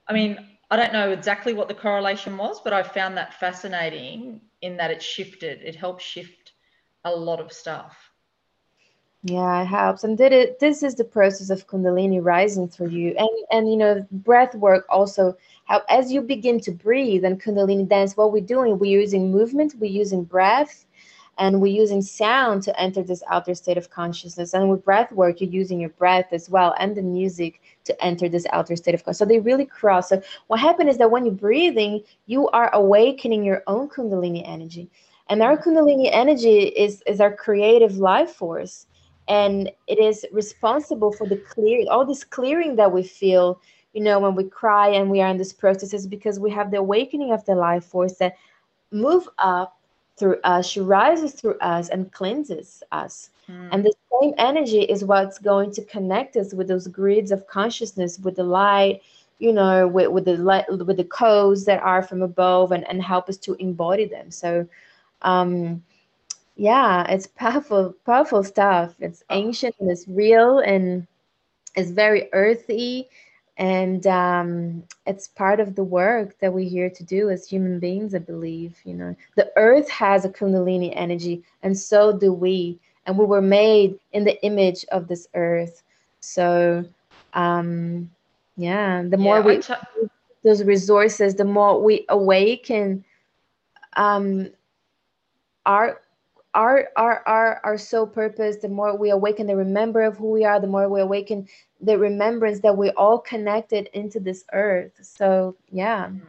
I 0.07 0.13
mean, 0.13 0.37
I 0.69 0.75
don't 0.75 0.93
know 0.93 1.11
exactly 1.11 1.53
what 1.53 1.67
the 1.67 1.73
correlation 1.73 2.37
was, 2.37 2.61
but 2.63 2.73
I 2.73 2.83
found 2.83 3.17
that 3.17 3.33
fascinating 3.33 4.41
in 4.61 4.77
that 4.77 4.91
it 4.91 5.01
shifted. 5.01 5.61
It 5.63 5.75
helped 5.75 6.03
shift 6.03 6.51
a 7.05 7.11
lot 7.11 7.39
of 7.39 7.51
stuff. 7.51 8.04
Yeah, 9.27 9.63
it 9.63 9.65
helps. 9.65 10.03
And 10.03 10.15
did 10.15 10.33
it 10.33 10.59
this 10.59 10.83
is 10.83 10.93
the 10.93 11.03
process 11.03 11.49
of 11.49 11.65
Kundalini 11.65 12.23
rising 12.23 12.67
through 12.67 12.89
you. 12.89 13.15
And 13.17 13.29
and 13.49 13.67
you 13.67 13.75
know, 13.75 14.05
breath 14.11 14.53
work 14.53 14.85
also 14.87 15.35
how 15.63 15.81
as 15.89 16.11
you 16.11 16.21
begin 16.21 16.59
to 16.59 16.71
breathe 16.71 17.25
and 17.25 17.41
Kundalini 17.41 17.89
dance, 17.89 18.15
what 18.15 18.31
we're 18.31 18.43
doing, 18.45 18.77
we're 18.77 19.01
using 19.01 19.31
movement, 19.31 19.73
we're 19.79 19.89
using 19.89 20.25
breath, 20.25 20.85
and 21.39 21.59
we're 21.59 21.73
using 21.81 22.03
sound 22.03 22.61
to 22.63 22.79
enter 22.79 23.01
this 23.01 23.23
outer 23.27 23.55
state 23.55 23.79
of 23.79 23.89
consciousness. 23.89 24.53
And 24.53 24.69
with 24.69 24.85
breath 24.85 25.11
work 25.11 25.41
you're 25.41 25.49
using 25.49 25.79
your 25.79 25.89
breath 25.89 26.31
as 26.31 26.47
well 26.47 26.75
and 26.77 26.95
the 26.95 27.01
music 27.01 27.61
to 27.85 28.05
enter 28.05 28.29
this 28.29 28.45
outer 28.51 28.75
state 28.75 28.93
of 28.93 29.03
consciousness 29.03 29.17
so 29.17 29.25
they 29.25 29.39
really 29.39 29.65
cross. 29.65 30.09
So 30.09 30.21
what 30.47 30.59
happens 30.59 30.91
is 30.91 30.97
that 30.99 31.09
when 31.09 31.25
you're 31.25 31.33
breathing 31.33 32.03
you 32.27 32.47
are 32.49 32.71
awakening 32.75 33.43
your 33.43 33.63
own 33.65 33.89
kundalini 33.89 34.47
energy. 34.47 34.87
And 35.29 35.41
our 35.41 35.57
kundalini 35.57 36.09
energy 36.11 36.59
is 36.59 37.01
is 37.07 37.19
our 37.19 37.35
creative 37.35 37.97
life 37.97 38.29
force 38.29 38.85
and 39.27 39.71
it 39.87 39.99
is 39.99 40.25
responsible 40.31 41.11
for 41.11 41.27
the 41.27 41.37
clear 41.37 41.85
all 41.89 42.05
this 42.05 42.23
clearing 42.23 42.75
that 42.75 42.91
we 42.91 43.03
feel 43.03 43.59
you 43.93 44.01
know 44.01 44.19
when 44.19 44.35
we 44.35 44.43
cry 44.43 44.89
and 44.89 45.09
we 45.09 45.21
are 45.21 45.29
in 45.29 45.37
this 45.37 45.53
process 45.53 45.93
is 45.93 46.05
because 46.05 46.39
we 46.39 46.51
have 46.51 46.71
the 46.71 46.77
awakening 46.77 47.31
of 47.31 47.43
the 47.45 47.55
life 47.55 47.85
force 47.85 48.13
that 48.15 48.35
move 48.91 49.27
up 49.39 49.79
through 50.17 50.39
us 50.43 50.67
she 50.67 50.79
rises 50.79 51.33
through 51.33 51.57
us 51.59 51.89
and 51.89 52.11
cleanses 52.11 52.83
us 52.91 53.29
mm. 53.49 53.69
and 53.71 53.83
the 53.83 53.93
same 54.21 54.33
energy 54.37 54.81
is 54.81 55.03
what's 55.03 55.39
going 55.39 55.71
to 55.71 55.83
connect 55.85 56.37
us 56.37 56.53
with 56.53 56.67
those 56.67 56.87
grids 56.87 57.31
of 57.31 57.47
consciousness 57.47 58.19
with 58.19 58.35
the 58.35 58.43
light 58.43 59.01
you 59.39 59.51
know 59.51 59.87
with, 59.87 60.09
with 60.09 60.25
the 60.25 60.37
light 60.37 60.65
with 60.69 60.97
the 60.97 61.03
codes 61.03 61.65
that 61.65 61.81
are 61.81 62.03
from 62.03 62.21
above 62.21 62.71
and, 62.71 62.87
and 62.87 63.01
help 63.01 63.27
us 63.27 63.37
to 63.37 63.55
embody 63.55 64.05
them 64.05 64.29
so 64.29 64.67
um 65.23 65.81
yeah 66.55 67.05
it's 67.11 67.27
powerful 67.27 67.93
powerful 68.05 68.43
stuff. 68.43 68.95
It's 68.99 69.23
oh. 69.29 69.35
ancient 69.35 69.75
and 69.79 69.89
it's 69.91 70.07
real 70.07 70.59
and 70.59 71.07
it's 71.75 71.91
very 71.91 72.29
earthy 72.33 73.09
and 73.57 74.05
um, 74.07 74.83
it's 75.05 75.29
part 75.29 75.61
of 75.61 75.75
the 75.75 75.83
work 75.83 76.37
that 76.39 76.53
we're 76.53 76.69
here 76.69 76.89
to 76.89 77.03
do 77.05 77.29
as 77.29 77.47
human 77.47 77.79
beings 77.79 78.13
i 78.13 78.19
believe 78.19 78.77
you 78.85 78.93
know. 78.93 79.15
The 79.35 79.51
earth 79.55 79.89
has 79.89 80.25
a 80.25 80.29
kundalini 80.29 80.91
energy 80.95 81.43
and 81.63 81.77
so 81.77 82.17
do 82.17 82.33
we 82.33 82.79
and 83.05 83.17
we 83.17 83.25
were 83.25 83.41
made 83.41 83.99
in 84.13 84.23
the 84.23 84.41
image 84.43 84.83
of 84.91 85.07
this 85.07 85.27
earth. 85.35 85.83
So 86.21 86.85
um, 87.33 88.09
yeah 88.57 89.03
the 89.03 89.17
more 89.17 89.39
yeah, 89.39 89.45
we 89.45 89.57
t- 89.59 89.73
those 90.43 90.63
resources 90.63 91.35
the 91.35 91.43
more 91.43 91.81
we 91.81 92.05
awaken 92.09 93.03
um, 93.97 94.49
our 95.65 96.01
our 96.55 96.89
our 96.95 97.21
our 97.27 97.61
our 97.63 97.77
soul 97.77 98.07
purpose 98.07 98.57
the 98.57 98.69
more 98.69 98.97
we 98.97 99.09
awaken 99.11 99.45
the 99.45 99.55
remember 99.55 100.01
of 100.01 100.17
who 100.17 100.31
we 100.31 100.45
are 100.45 100.59
the 100.59 100.67
more 100.67 100.89
we 100.89 101.01
awaken 101.01 101.47
the 101.81 101.97
remembrance 101.97 102.61
that 102.61 102.75
we're 102.75 102.93
all 102.97 103.19
connected 103.19 103.89
into 103.93 104.19
this 104.19 104.45
earth. 104.53 104.93
So 105.01 105.55
yeah. 105.69 106.07
Mm. 106.07 106.21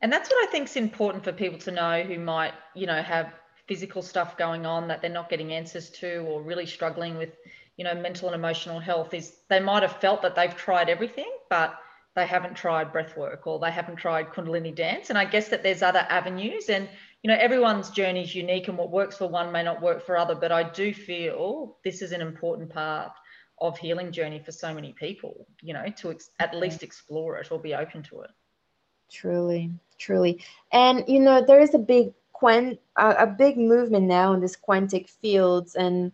and 0.00 0.12
that's 0.12 0.30
what 0.30 0.48
i 0.48 0.50
think 0.50 0.68
is 0.68 0.76
important 0.76 1.24
for 1.24 1.32
people 1.32 1.58
to 1.58 1.72
know 1.72 2.02
who 2.02 2.18
might 2.18 2.54
you 2.74 2.86
know 2.86 3.02
have 3.02 3.32
physical 3.66 4.02
stuff 4.02 4.36
going 4.36 4.64
on 4.64 4.86
that 4.88 5.02
they're 5.02 5.10
not 5.10 5.28
getting 5.28 5.52
answers 5.52 5.90
to 5.90 6.18
or 6.28 6.40
really 6.40 6.66
struggling 6.66 7.18
with 7.18 7.32
you 7.76 7.84
know 7.84 7.94
mental 7.94 8.28
and 8.28 8.36
emotional 8.36 8.78
health 8.78 9.12
is 9.12 9.38
they 9.48 9.60
might 9.60 9.82
have 9.82 9.96
felt 10.00 10.22
that 10.22 10.34
they've 10.36 10.56
tried 10.56 10.88
everything 10.88 11.30
but 11.50 11.74
they 12.14 12.26
haven't 12.26 12.54
tried 12.54 12.92
breath 12.92 13.16
work 13.16 13.46
or 13.46 13.58
they 13.58 13.70
haven't 13.70 13.96
tried 13.96 14.28
kundalini 14.30 14.74
dance. 14.74 15.10
And 15.10 15.18
i 15.18 15.24
guess 15.24 15.48
that 15.48 15.62
there's 15.62 15.82
other 15.82 16.06
avenues 16.08 16.68
and 16.68 16.88
you 17.26 17.32
know 17.32 17.38
everyone's 17.40 17.90
journey 17.90 18.22
is 18.22 18.36
unique 18.36 18.68
and 18.68 18.78
what 18.78 18.92
works 18.92 19.16
for 19.16 19.26
one 19.26 19.50
may 19.50 19.60
not 19.60 19.82
work 19.82 20.06
for 20.06 20.16
other 20.16 20.36
but 20.36 20.52
i 20.52 20.62
do 20.62 20.94
feel 20.94 21.76
this 21.82 22.00
is 22.00 22.12
an 22.12 22.20
important 22.20 22.70
part 22.70 23.10
of 23.60 23.76
healing 23.76 24.12
journey 24.12 24.38
for 24.38 24.52
so 24.52 24.72
many 24.72 24.92
people 24.92 25.44
you 25.60 25.74
know 25.74 25.86
to 25.96 26.12
ex- 26.12 26.30
at 26.38 26.54
least 26.54 26.84
explore 26.84 27.36
it 27.38 27.50
or 27.50 27.58
be 27.58 27.74
open 27.74 28.00
to 28.00 28.20
it. 28.20 28.30
Truly 29.10 29.72
truly. 29.98 30.40
And 30.70 31.02
you 31.08 31.18
know 31.18 31.44
there 31.44 31.58
is 31.58 31.74
a 31.74 31.78
big 31.78 32.12
uh, 32.44 32.70
a 32.96 33.26
big 33.26 33.58
movement 33.58 34.06
now 34.06 34.32
in 34.32 34.40
this 34.40 34.56
quantic 34.56 35.08
fields 35.08 35.74
and 35.74 36.12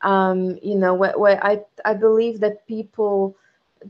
um 0.00 0.58
you 0.62 0.76
know 0.76 0.94
what, 0.94 1.20
what 1.20 1.44
i 1.44 1.60
i 1.84 1.92
believe 1.92 2.40
that 2.40 2.66
people 2.66 3.36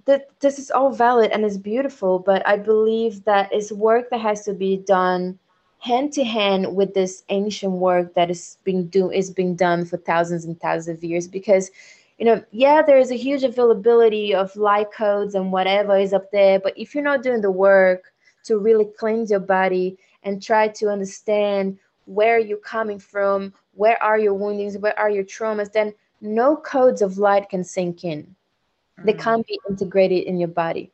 that 0.06 0.28
this 0.40 0.58
is 0.58 0.72
all 0.72 0.90
valid 0.90 1.30
and 1.30 1.44
is 1.44 1.56
beautiful 1.56 2.18
but 2.18 2.44
i 2.48 2.56
believe 2.56 3.22
that 3.24 3.52
it's 3.52 3.70
work 3.70 4.10
that 4.10 4.20
has 4.20 4.44
to 4.44 4.54
be 4.54 4.78
done 4.78 5.38
hand 5.84 6.14
to 6.14 6.24
hand 6.24 6.74
with 6.74 6.94
this 6.94 7.24
ancient 7.28 7.72
work 7.72 8.14
that 8.14 8.30
is 8.30 8.56
being 8.64 8.86
do 8.86 9.10
is 9.10 9.30
being 9.30 9.54
done 9.54 9.84
for 9.84 9.98
thousands 9.98 10.46
and 10.46 10.58
thousands 10.58 10.96
of 10.96 11.04
years 11.04 11.28
because 11.28 11.70
you 12.16 12.24
know 12.24 12.42
yeah 12.52 12.80
there 12.80 12.96
is 12.96 13.10
a 13.10 13.16
huge 13.16 13.42
availability 13.42 14.34
of 14.34 14.56
light 14.56 14.90
codes 14.92 15.34
and 15.34 15.52
whatever 15.52 15.98
is 15.98 16.14
up 16.14 16.30
there 16.30 16.58
but 16.58 16.72
if 16.74 16.94
you're 16.94 17.04
not 17.04 17.22
doing 17.22 17.42
the 17.42 17.50
work 17.50 18.14
to 18.44 18.56
really 18.56 18.86
cleanse 18.98 19.30
your 19.30 19.40
body 19.40 19.98
and 20.22 20.42
try 20.42 20.66
to 20.66 20.88
understand 20.88 21.78
where 22.06 22.38
you're 22.38 22.56
coming 22.56 22.98
from 22.98 23.52
where 23.74 24.02
are 24.02 24.18
your 24.18 24.32
woundings 24.32 24.78
where 24.78 24.98
are 24.98 25.10
your 25.10 25.24
traumas 25.24 25.70
then 25.70 25.92
no 26.22 26.56
codes 26.56 27.02
of 27.02 27.18
light 27.18 27.50
can 27.50 27.62
sink 27.62 28.04
in 28.04 28.22
mm-hmm. 28.22 29.04
they 29.04 29.12
mm. 29.12 29.20
can't 29.20 29.46
be 29.46 29.60
integrated 29.68 30.24
in 30.24 30.38
your 30.38 30.48
body 30.48 30.90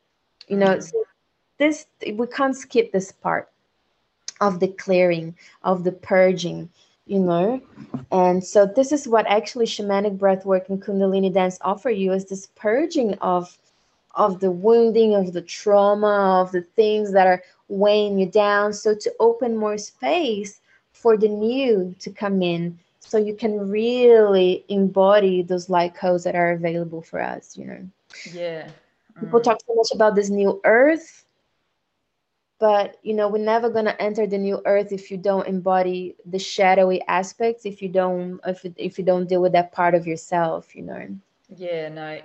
you 0.49 0.57
know 0.57 0.75
mm-hmm. 0.75 0.81
so 0.81 1.03
this 1.59 1.85
we 2.13 2.27
can't 2.27 2.57
skip 2.57 2.91
this 2.91 3.13
part 3.13 3.50
of 4.41 4.59
the 4.59 4.67
clearing, 4.67 5.35
of 5.63 5.85
the 5.85 5.91
purging, 5.91 6.67
you 7.05 7.19
know. 7.19 7.61
And 8.11 8.43
so 8.43 8.65
this 8.65 8.91
is 8.91 9.07
what 9.07 9.25
actually 9.27 9.65
shamanic 9.65 10.17
breath 10.17 10.45
work 10.45 10.67
and 10.67 10.81
kundalini 10.81 11.31
dance 11.31 11.57
offer 11.61 11.89
you 11.89 12.11
is 12.11 12.25
this 12.25 12.47
purging 12.55 13.13
of 13.15 13.57
of 14.15 14.41
the 14.41 14.51
wounding, 14.51 15.15
of 15.15 15.31
the 15.31 15.41
trauma, 15.41 16.41
of 16.41 16.51
the 16.51 16.63
things 16.75 17.13
that 17.13 17.27
are 17.27 17.41
weighing 17.69 18.19
you 18.19 18.25
down. 18.25 18.73
So 18.73 18.93
to 18.93 19.13
open 19.21 19.55
more 19.55 19.77
space 19.77 20.59
for 20.91 21.15
the 21.15 21.29
new 21.29 21.95
to 21.99 22.09
come 22.11 22.41
in 22.41 22.77
so 22.99 23.17
you 23.17 23.35
can 23.35 23.69
really 23.69 24.65
embody 24.67 25.41
those 25.41 25.69
light 25.69 25.95
codes 25.95 26.25
that 26.25 26.35
are 26.35 26.51
available 26.51 27.01
for 27.01 27.21
us, 27.21 27.57
you 27.57 27.65
know. 27.65 27.87
Yeah. 28.33 28.67
Mm. 29.17 29.21
People 29.21 29.41
talk 29.41 29.59
so 29.65 29.75
much 29.75 29.91
about 29.93 30.15
this 30.15 30.29
new 30.29 30.59
earth 30.65 31.25
but 32.61 32.97
you 33.01 33.13
know 33.13 33.27
we're 33.27 33.43
never 33.43 33.69
going 33.69 33.85
to 33.85 34.01
enter 34.01 34.25
the 34.25 34.37
new 34.37 34.61
earth 34.65 34.93
if 34.93 35.11
you 35.11 35.17
don't 35.17 35.47
embody 35.47 36.15
the 36.25 36.39
shadowy 36.39 37.01
aspects 37.07 37.65
if 37.65 37.81
you 37.81 37.89
don't 37.89 38.39
if, 38.45 38.63
if 38.77 38.97
you 38.97 39.03
don't 39.03 39.27
deal 39.27 39.41
with 39.41 39.51
that 39.51 39.73
part 39.73 39.93
of 39.95 40.07
yourself 40.07 40.73
you 40.75 40.83
know? 40.83 41.05
Yeah 41.57 41.89
no 41.89 42.21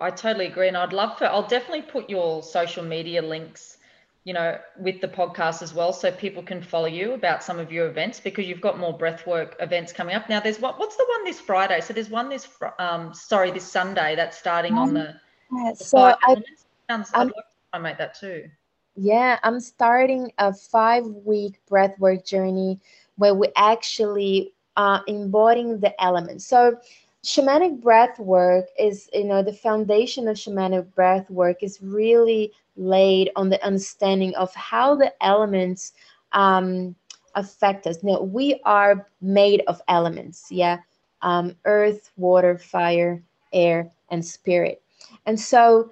i 0.00 0.10
totally 0.10 0.46
agree 0.46 0.66
and 0.66 0.76
i'd 0.76 0.92
love 0.92 1.16
for 1.16 1.26
i'll 1.26 1.46
definitely 1.46 1.82
put 1.82 2.10
your 2.10 2.42
social 2.42 2.82
media 2.82 3.22
links 3.22 3.76
you 4.24 4.32
know 4.32 4.58
with 4.78 5.02
the 5.02 5.08
podcast 5.08 5.62
as 5.62 5.74
well 5.74 5.92
so 5.92 6.10
people 6.10 6.42
can 6.42 6.62
follow 6.62 6.86
you 6.86 7.12
about 7.12 7.44
some 7.44 7.58
of 7.58 7.70
your 7.70 7.86
events 7.86 8.18
because 8.18 8.46
you've 8.46 8.62
got 8.62 8.78
more 8.78 8.96
breathwork 8.96 9.52
events 9.60 9.92
coming 9.92 10.14
up. 10.16 10.30
Now 10.30 10.40
there's 10.40 10.58
what 10.58 10.78
what's 10.78 10.96
the 10.96 11.04
one 11.10 11.24
this 11.26 11.40
friday? 11.40 11.82
So 11.82 11.92
there's 11.92 12.08
one 12.08 12.30
this 12.30 12.48
um 12.78 13.12
sorry 13.12 13.50
this 13.50 13.70
sunday 13.70 14.16
that's 14.16 14.38
starting 14.38 14.72
um, 14.72 14.78
on 14.78 14.94
the, 14.94 15.14
yeah, 15.52 15.72
the 15.78 15.84
so 15.84 15.98
I, 15.98 16.42
Sounds, 16.88 17.10
I'd 17.12 17.24
like 17.24 17.34
to 17.74 17.80
make 17.80 17.98
that 17.98 18.18
too 18.18 18.48
yeah, 18.96 19.38
I'm 19.42 19.60
starting 19.60 20.32
a 20.38 20.52
five 20.52 21.04
week 21.06 21.60
breathwork 21.70 22.26
journey 22.26 22.80
where 23.16 23.34
we 23.34 23.48
actually 23.56 24.52
are 24.76 25.02
embodying 25.06 25.80
the 25.80 26.00
elements. 26.02 26.46
So, 26.46 26.78
shamanic 27.24 27.80
breath 27.80 28.18
work 28.18 28.66
is, 28.78 29.08
you 29.12 29.24
know, 29.24 29.42
the 29.42 29.52
foundation 29.52 30.28
of 30.28 30.36
shamanic 30.36 30.94
breath 30.94 31.28
work 31.30 31.62
is 31.62 31.80
really 31.82 32.52
laid 32.76 33.30
on 33.36 33.48
the 33.48 33.64
understanding 33.64 34.34
of 34.36 34.54
how 34.54 34.94
the 34.94 35.12
elements 35.24 35.92
um, 36.32 36.94
affect 37.34 37.86
us. 37.86 38.02
Now, 38.02 38.20
we 38.20 38.60
are 38.64 39.06
made 39.20 39.62
of 39.66 39.80
elements, 39.88 40.46
yeah, 40.50 40.78
um, 41.22 41.56
earth, 41.64 42.10
water, 42.16 42.58
fire, 42.58 43.22
air, 43.52 43.90
and 44.10 44.24
spirit. 44.24 44.82
And 45.26 45.38
so 45.38 45.90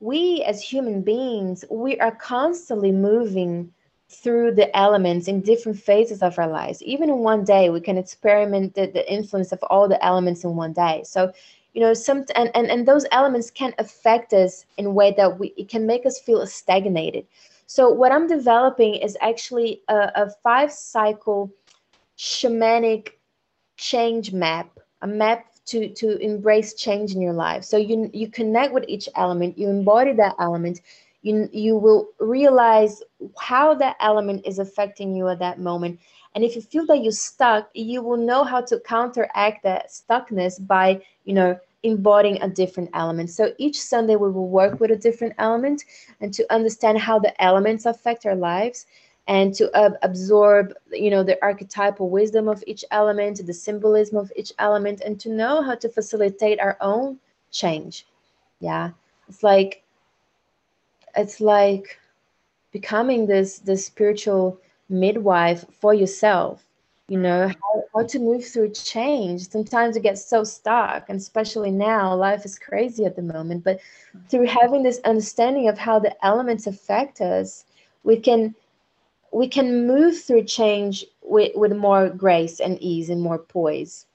we 0.00 0.42
as 0.44 0.62
human 0.62 1.02
beings, 1.02 1.64
we 1.70 1.98
are 2.00 2.14
constantly 2.14 2.90
moving 2.90 3.72
through 4.08 4.54
the 4.54 4.74
elements 4.76 5.28
in 5.28 5.40
different 5.40 5.78
phases 5.78 6.22
of 6.22 6.38
our 6.38 6.48
lives. 6.48 6.82
Even 6.82 7.10
in 7.10 7.18
one 7.18 7.44
day, 7.44 7.70
we 7.70 7.80
can 7.80 7.96
experiment 7.96 8.74
the, 8.74 8.86
the 8.86 9.12
influence 9.12 9.52
of 9.52 9.62
all 9.64 9.86
the 9.86 10.02
elements 10.04 10.42
in 10.42 10.56
one 10.56 10.72
day. 10.72 11.02
So, 11.04 11.32
you 11.74 11.80
know, 11.80 11.94
some 11.94 12.24
and, 12.34 12.50
and, 12.54 12.68
and 12.68 12.88
those 12.88 13.06
elements 13.12 13.50
can 13.50 13.72
affect 13.78 14.32
us 14.32 14.64
in 14.78 14.86
a 14.86 14.90
way 14.90 15.14
that 15.16 15.38
we 15.38 15.48
it 15.56 15.68
can 15.68 15.86
make 15.86 16.04
us 16.06 16.18
feel 16.18 16.44
stagnated. 16.46 17.26
So 17.66 17.88
what 17.88 18.10
I'm 18.10 18.26
developing 18.26 18.96
is 18.96 19.16
actually 19.20 19.82
a, 19.86 20.10
a 20.16 20.30
five 20.42 20.72
cycle 20.72 21.52
shamanic 22.18 23.10
change 23.76 24.32
map, 24.32 24.80
a 25.02 25.06
map 25.06 25.49
to 25.70 25.88
to 25.88 26.18
embrace 26.18 26.74
change 26.74 27.14
in 27.14 27.20
your 27.20 27.32
life. 27.32 27.64
So 27.64 27.76
you 27.76 28.10
you 28.12 28.28
connect 28.28 28.72
with 28.72 28.84
each 28.88 29.08
element 29.16 29.58
you 29.58 29.68
embody 29.68 30.12
that 30.14 30.34
element 30.38 30.80
you 31.22 31.48
you 31.52 31.76
will 31.76 32.08
realize 32.18 33.02
how 33.38 33.74
that 33.74 33.96
element 34.00 34.42
is 34.46 34.58
affecting 34.58 35.14
you 35.14 35.28
at 35.28 35.38
that 35.38 35.58
moment. 35.60 36.00
And 36.34 36.44
if 36.44 36.54
you 36.54 36.62
feel 36.62 36.86
that 36.86 37.02
you're 37.02 37.12
stuck 37.12 37.70
you 37.74 38.02
will 38.02 38.16
know 38.16 38.44
how 38.44 38.60
to 38.62 38.80
counteract 38.80 39.62
that 39.62 39.88
stuckness 39.90 40.64
by 40.66 41.00
you 41.24 41.34
know 41.34 41.58
embodying 41.82 42.42
a 42.42 42.48
different 42.48 42.90
element. 42.92 43.30
So 43.30 43.52
each 43.58 43.80
sunday 43.80 44.16
we 44.16 44.30
will 44.30 44.48
work 44.48 44.80
with 44.80 44.90
a 44.90 44.96
different 44.96 45.34
element 45.38 45.84
and 46.20 46.32
to 46.34 46.52
understand 46.52 46.98
how 46.98 47.18
the 47.18 47.32
elements 47.42 47.86
affect 47.86 48.26
our 48.26 48.36
lives 48.36 48.86
and 49.30 49.54
to 49.54 49.70
uh, 49.76 49.92
absorb 50.02 50.74
you 50.90 51.08
know 51.08 51.22
the 51.22 51.38
archetypal 51.40 52.10
wisdom 52.10 52.48
of 52.48 52.64
each 52.66 52.84
element 52.90 53.46
the 53.46 53.54
symbolism 53.54 54.18
of 54.18 54.32
each 54.34 54.52
element 54.58 55.00
and 55.06 55.20
to 55.20 55.28
know 55.30 55.62
how 55.62 55.76
to 55.76 55.88
facilitate 55.88 56.58
our 56.60 56.76
own 56.80 57.18
change. 57.52 58.06
Yeah. 58.58 58.90
It's 59.28 59.42
like 59.44 59.82
it's 61.16 61.40
like 61.40 61.98
becoming 62.72 63.26
this 63.26 63.60
this 63.60 63.86
spiritual 63.86 64.58
midwife 64.88 65.64
for 65.80 65.94
yourself 65.94 66.64
you 67.06 67.18
know 67.18 67.48
how, 67.48 67.84
how 67.92 68.06
to 68.06 68.20
move 68.20 68.44
through 68.44 68.70
change. 68.70 69.48
Sometimes 69.48 69.96
it 69.96 70.04
gets 70.04 70.24
so 70.24 70.44
stuck 70.44 71.08
and 71.08 71.18
especially 71.18 71.70
now 71.70 72.14
life 72.14 72.44
is 72.44 72.58
crazy 72.58 73.04
at 73.04 73.14
the 73.14 73.22
moment 73.22 73.62
but 73.62 73.80
through 74.28 74.46
having 74.46 74.82
this 74.82 75.00
understanding 75.04 75.68
of 75.68 75.78
how 75.78 76.00
the 76.00 76.14
elements 76.24 76.66
affect 76.66 77.20
us 77.20 77.64
we 78.02 78.16
can 78.16 78.54
we 79.32 79.48
can 79.48 79.86
move 79.86 80.20
through 80.20 80.44
change 80.44 81.04
with, 81.22 81.52
with 81.54 81.76
more 81.76 82.08
grace 82.08 82.60
and 82.60 82.80
ease 82.80 83.10
and 83.10 83.20
more 83.20 83.38
poise. 83.38 84.06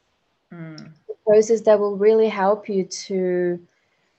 Mm. 0.54 0.92
process 1.26 1.62
that 1.62 1.80
will 1.80 1.98
really 1.98 2.30
help 2.30 2.70
you 2.70 2.84
to 2.86 3.60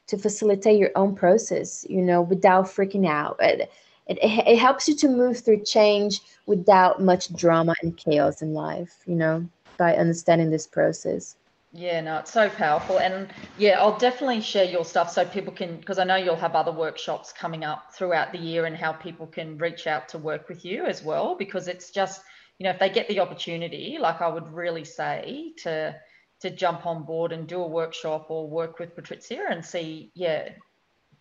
to 0.09 0.19
facilitate 0.19 0.79
your 0.79 0.91
own 0.97 1.15
process 1.15 1.87
you 1.89 2.03
know 2.03 2.21
without 2.21 2.67
freaking 2.67 3.07
out. 3.07 3.37
It, 3.41 3.71
it, 4.07 4.19
it 4.23 4.59
helps 4.59 4.89
you 4.89 4.97
to 4.97 5.09
move 5.09 5.39
through 5.39 5.63
change 5.63 6.21
without 6.47 7.01
much 7.01 7.33
drama 7.35 7.75
and 7.83 7.97
chaos 7.97 8.43
in 8.43 8.55
life 8.55 9.03
you 9.07 9.15
know 9.15 9.47
by 9.79 9.97
understanding 9.97 10.51
this 10.51 10.67
process 10.67 11.37
yeah, 11.77 12.01
no, 12.01 12.19
it's 12.19 12.33
so 12.33 12.49
powerful. 12.49 12.99
And 12.99 13.29
yeah, 13.59 13.79
I'll 13.81 13.99
definitely 13.99 14.41
share 14.41 14.65
your 14.65 14.85
stuff 14.85 15.13
so 15.13 15.27
people 15.27 15.53
can, 15.53 15.77
because 15.77 15.99
I 15.99 16.05
know 16.05 16.17
you'll 16.17 16.37
have 16.37 16.55
other 16.55 16.73
workshops 16.73 17.33
coming 17.33 17.65
up 17.65 17.93
throughout 17.93 18.33
the 18.33 18.39
year 18.39 18.65
and 18.65 18.75
how 18.75 18.93
people 18.93 19.27
can 19.27 19.59
reach 19.59 19.87
out 19.87 20.09
to 20.11 20.19
work 20.19 20.49
with 20.49 20.65
you 20.65 20.87
as 20.87 21.03
well. 21.03 21.35
Because 21.37 21.69
it's 21.69 21.91
just, 21.91 22.23
you 22.59 22.65
know, 22.65 22.71
if 22.71 22.79
they 22.79 22.89
get 22.89 23.09
the 23.09 23.21
opportunity, 23.21 23.99
like 24.01 24.23
I 24.23 24.29
would 24.29 24.51
really 24.53 24.85
say 24.85 25.53
to, 25.59 25.95
to 26.41 26.51
jump 26.51 26.87
on 26.87 27.05
board 27.05 27.33
and 27.33 27.47
do 27.47 27.61
a 27.61 27.69
workshop 27.69 28.27
or 28.31 28.49
work 28.49 28.79
with 28.79 28.97
Patrizia 28.97 29.51
and 29.51 29.63
see, 29.63 30.11
yeah, 30.15 30.49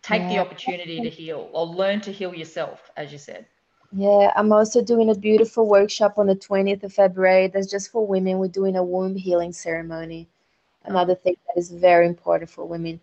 take 0.00 0.22
yeah. 0.22 0.28
the 0.28 0.38
opportunity 0.38 1.02
to 1.02 1.10
heal 1.10 1.50
or 1.52 1.66
learn 1.66 2.00
to 2.00 2.12
heal 2.12 2.34
yourself, 2.34 2.90
as 2.96 3.12
you 3.12 3.18
said. 3.18 3.44
Yeah, 3.92 4.32
I'm 4.34 4.52
also 4.52 4.82
doing 4.82 5.10
a 5.10 5.14
beautiful 5.14 5.68
workshop 5.68 6.18
on 6.18 6.26
the 6.26 6.34
20th 6.34 6.82
of 6.82 6.94
February. 6.94 7.48
That's 7.48 7.70
just 7.70 7.90
for 7.90 8.06
women. 8.06 8.38
We're 8.38 8.48
doing 8.48 8.76
a 8.76 8.82
womb 8.82 9.16
healing 9.16 9.52
ceremony 9.52 10.28
another 10.86 11.14
thing 11.14 11.36
that 11.46 11.58
is 11.58 11.70
very 11.70 12.06
important 12.06 12.50
for 12.50 12.64
women. 12.64 13.00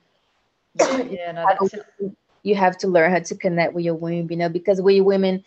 Yeah, 0.75 1.31
no, 1.31 1.69
you 2.43 2.55
have 2.55 2.77
to 2.79 2.87
learn 2.87 3.11
how 3.11 3.19
to 3.19 3.35
connect 3.35 3.73
with 3.73 3.85
your 3.85 3.95
womb, 3.95 4.29
you 4.29 4.37
know, 4.37 4.49
because 4.49 4.81
we 4.81 5.01
women 5.01 5.43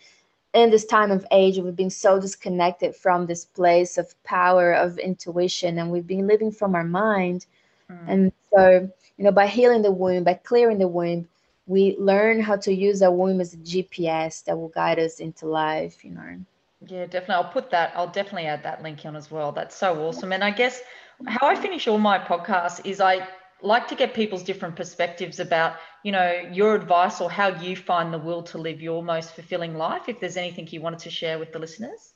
in 0.53 0.71
this 0.71 0.85
time 0.85 1.11
of 1.11 1.25
age, 1.31 1.57
we've 1.57 1.75
been 1.75 1.89
so 1.89 2.19
disconnected 2.19 2.95
from 2.95 3.25
this 3.25 3.45
place 3.45 3.97
of 3.97 4.21
power, 4.23 4.73
of 4.73 4.97
intuition, 4.97 5.77
and 5.77 5.91
we've 5.91 6.07
been 6.07 6.27
living 6.27 6.51
from 6.51 6.75
our 6.75 6.83
mind. 6.83 7.45
Mm. 7.91 8.07
And 8.07 8.31
so, 8.53 8.89
you 9.17 9.23
know, 9.23 9.31
by 9.31 9.47
healing 9.47 9.81
the 9.81 9.91
womb, 9.91 10.23
by 10.23 10.33
clearing 10.33 10.79
the 10.79 10.87
womb, 10.87 11.27
we 11.67 11.95
learn 11.99 12.39
how 12.39 12.55
to 12.55 12.73
use 12.73 13.01
our 13.01 13.11
womb 13.11 13.41
as 13.41 13.53
a 13.53 13.57
GPS 13.57 14.43
that 14.45 14.57
will 14.57 14.69
guide 14.69 14.99
us 14.99 15.19
into 15.19 15.45
life, 15.45 16.03
you 16.03 16.11
know. 16.11 16.37
Yeah, 16.85 17.05
definitely. 17.05 17.35
I'll 17.35 17.51
put 17.51 17.69
that, 17.71 17.91
I'll 17.95 18.07
definitely 18.07 18.47
add 18.47 18.63
that 18.63 18.81
link 18.81 19.05
on 19.05 19.15
as 19.15 19.29
well. 19.29 19.51
That's 19.51 19.75
so 19.75 19.99
awesome. 20.07 20.31
And 20.31 20.43
I 20.43 20.51
guess 20.51 20.81
how 21.25 21.47
I 21.47 21.55
finish 21.55 21.87
all 21.87 21.97
my 21.97 22.19
podcasts 22.19 22.85
is 22.85 23.01
I 23.01 23.27
like 23.61 23.87
to 23.87 23.95
get 23.95 24.13
people's 24.13 24.43
different 24.43 24.75
perspectives 24.75 25.39
about, 25.39 25.77
you 26.03 26.11
know, 26.11 26.47
your 26.51 26.75
advice 26.75 27.19
or 27.21 27.29
how 27.29 27.47
you 27.47 27.75
find 27.75 28.13
the 28.13 28.19
will 28.19 28.43
to 28.43 28.57
live 28.57 28.81
your 28.81 29.03
most 29.03 29.33
fulfilling 29.33 29.75
life. 29.75 30.03
If 30.07 30.19
there's 30.19 30.37
anything 30.37 30.67
you 30.69 30.81
wanted 30.81 30.99
to 30.99 31.09
share 31.09 31.39
with 31.39 31.51
the 31.51 31.59
listeners. 31.59 32.13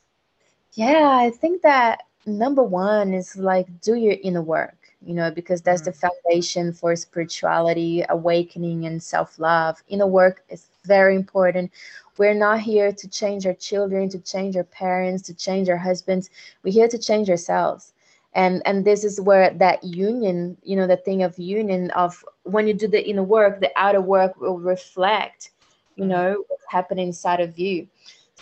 Yeah, 0.74 1.10
I 1.10 1.32
think 1.32 1.64
that 1.64 2.04
number 2.26 2.64
one 2.64 3.14
is 3.14 3.36
like 3.36 3.82
do 3.82 3.96
your 3.96 4.16
inner 4.24 4.42
work, 4.42 4.78
you 5.02 5.16
know, 5.16 5.32
because 5.32 5.62
that's 5.62 5.82
mm-hmm. 5.82 5.92
the 5.92 6.10
foundation 6.26 6.72
for 6.72 6.96
spirituality, 6.96 8.06
awakening, 8.08 8.86
and 8.86 9.02
self 9.02 9.40
love. 9.40 9.82
Inner 9.88 10.08
work 10.08 10.44
is 10.50 10.68
very 10.86 11.16
important. 11.16 11.72
We're 12.18 12.36
not 12.36 12.60
here 12.60 12.92
to 12.92 13.08
change 13.08 13.48
our 13.48 13.54
children, 13.54 14.10
to 14.10 14.20
change 14.20 14.56
our 14.56 14.64
parents, 14.64 15.24
to 15.24 15.34
change 15.34 15.70
our 15.70 15.78
husbands. 15.78 16.30
We're 16.64 16.74
here 16.74 16.88
to 16.88 17.00
change 17.00 17.30
ourselves 17.30 17.94
and 18.34 18.62
and 18.66 18.86
this 18.86 19.04
is 19.04 19.20
where 19.20 19.54
that 19.54 19.84
union 19.84 20.58
you 20.64 20.76
know 20.76 20.88
the 20.88 20.98
thing 20.98 21.24
of 21.24 21.38
union 21.38 21.92
of 21.92 22.24
when 22.44 22.68
you 22.68 22.74
do 22.74 22.88
the 22.88 23.08
inner 23.08 23.24
work 23.24 23.60
the 23.60 23.72
outer 23.76 24.02
work 24.02 24.40
will 24.40 24.60
reflect 24.60 25.52
you 25.96 26.04
mm-hmm. 26.04 26.12
know 26.12 26.44
what's 26.48 26.66
happening 26.70 27.08
inside 27.08 27.42
of 27.42 27.58
you. 27.60 27.88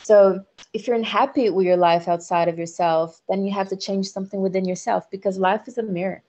So 0.03 0.43
if 0.73 0.87
you're 0.87 0.95
unhappy 0.95 1.49
with 1.49 1.65
your 1.65 1.75
life 1.75 2.07
outside 2.07 2.47
of 2.47 2.57
yourself 2.57 3.21
then 3.27 3.43
you 3.43 3.51
have 3.51 3.69
to 3.69 3.75
change 3.75 4.07
something 4.07 4.41
within 4.41 4.65
yourself 4.65 5.09
because 5.09 5.37
life 5.37 5.67
is 5.67 5.77
a 5.77 5.83
mirror. 5.83 6.21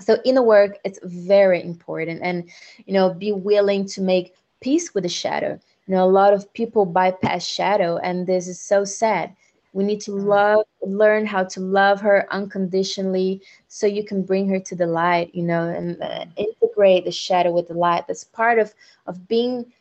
So 0.00 0.18
inner 0.24 0.42
work 0.42 0.78
it's 0.84 0.98
very 1.02 1.62
important. 1.62 2.20
And 2.22 2.50
you 2.86 2.92
know 2.92 3.14
be 3.14 3.32
willing 3.32 3.86
to 3.86 4.02
make 4.02 4.34
peace 4.60 4.94
with 4.94 5.04
the 5.04 5.08
shadow. 5.08 5.58
You 5.86 5.94
know 5.94 6.04
a 6.04 6.16
lot 6.20 6.34
of 6.34 6.52
people 6.52 6.84
bypass 6.84 7.46
shadow 7.46 7.96
and 7.96 8.26
this 8.26 8.46
is 8.46 8.60
so 8.60 8.84
sad 8.84 9.34
we 9.74 9.82
need 9.82 10.00
to 10.00 10.12
mm. 10.12 10.24
love, 10.24 10.64
learn 10.82 11.26
how 11.26 11.44
to 11.44 11.60
love 11.60 12.00
her 12.00 12.26
unconditionally 12.30 13.42
so 13.68 13.86
you 13.86 14.04
can 14.04 14.22
bring 14.22 14.48
her 14.48 14.60
to 14.60 14.76
the 14.76 14.86
light, 14.86 15.34
you 15.34 15.42
know, 15.42 15.68
and 15.68 16.00
uh, 16.00 16.24
integrate 16.36 17.04
the 17.04 17.10
shadow 17.10 17.50
with 17.50 17.68
the 17.68 17.74
light. 17.74 18.06
That's 18.06 18.24
part 18.24 18.58
of, 18.60 18.72
of 19.06 19.28
being 19.28 19.72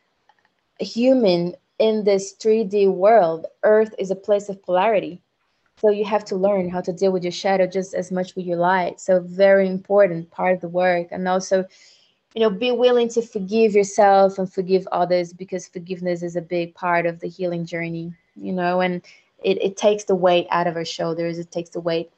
human 0.80 1.56
in 1.78 2.04
this 2.04 2.36
3D 2.36 2.92
world. 2.92 3.46
Earth 3.62 3.94
is 4.00 4.10
a 4.10 4.16
place 4.16 4.50
of 4.50 4.62
polarity. 4.64 5.22
So 5.78 5.90
you 5.90 6.06
have 6.06 6.26
to 6.26 6.36
learn 6.36 6.70
how 6.70 6.82
to 6.82 6.92
deal 6.92 7.12
with 7.12 7.24
your 7.24 7.32
shadow 7.32 7.68
just 7.68 7.94
as 7.94 8.12
much 8.12 8.36
with 8.36 8.46
your 8.46 8.58
light. 8.58 9.00
So 9.00 9.20
very 9.20 9.68
important 9.68 10.32
part 10.32 10.56
of 10.56 10.62
the 10.62 10.70
work. 10.70 11.10
And 11.12 11.28
also, 11.28 11.66
you 12.34 12.42
know, 12.42 12.50
be 12.50 12.72
willing 12.72 13.10
to 13.10 13.22
forgive 13.22 13.74
yourself 13.74 14.40
and 14.40 14.52
forgive 14.52 14.88
others 14.92 15.34
because 15.34 15.68
forgiveness 15.68 16.24
is 16.24 16.36
a 16.36 16.42
big 16.42 16.74
part 16.74 17.06
of 17.06 17.20
the 17.20 17.28
healing 17.28 17.66
journey, 17.66 18.14
you 18.36 18.54
know, 18.54 18.82
and 18.82 19.04
it, 19.44 19.62
it 19.62 19.78
takes 19.78 20.06
the 20.06 20.16
weight 20.16 20.48
out 20.50 20.68
of 20.68 20.76
our 20.76 20.86
shoulders. 20.86 21.40
It 21.40 21.52
takes 21.52 21.72
the 21.72 21.80
weight 21.80 22.12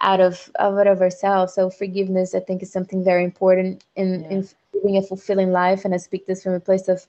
out 0.00 0.20
of 0.20 0.50
out 0.58 0.86
of 0.86 1.00
ourselves. 1.00 1.54
So 1.54 1.70
forgiveness 1.70 2.34
i 2.34 2.40
think 2.40 2.62
is 2.62 2.70
something 2.70 3.02
very 3.02 3.24
important 3.24 3.84
in 3.96 4.22
yeah. 4.22 4.30
in 4.30 4.48
living 4.74 4.96
a 4.96 5.02
fulfilling 5.02 5.52
life. 5.52 5.84
And 5.84 5.94
i 5.94 5.98
speak 5.98 6.26
this 6.26 6.42
from 6.42 6.54
a 6.54 6.60
place 6.60 6.88
of 6.88 7.06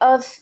of 0.00 0.40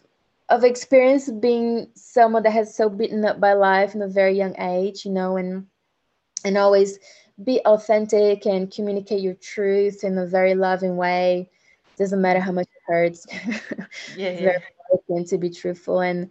of 0.49 0.65
experience 0.65 1.31
being 1.31 1.89
someone 1.95 2.43
that 2.43 2.53
has 2.53 2.75
so 2.75 2.89
beaten 2.89 3.25
up 3.25 3.41
by 3.41 3.55
life 3.55 3.95
in 3.95 4.03
a 4.03 4.09
very 4.09 4.37
young 4.37 4.55
age 4.59 5.07
you 5.07 5.11
know 5.11 5.39
and 5.39 5.67
and 6.45 6.59
always 6.59 6.99
be 7.43 7.61
authentic 7.65 8.47
and 8.47 8.71
communicate 8.71 9.21
your 9.21 9.35
truth 9.35 10.05
in 10.05 10.17
a 10.19 10.27
very 10.27 10.55
loving 10.55 10.97
way. 10.97 11.51
Doesn't 11.99 12.21
matter 12.21 12.41
how 12.41 12.53
much 12.53 12.67
it 12.67 12.83
hurts. 12.87 13.27
Yeah, 14.17 14.31
yeah. 14.31 14.41
very 14.41 14.63
important 14.93 15.29
to 15.29 15.39
be 15.39 15.51
truthful. 15.51 16.01
And 16.01 16.31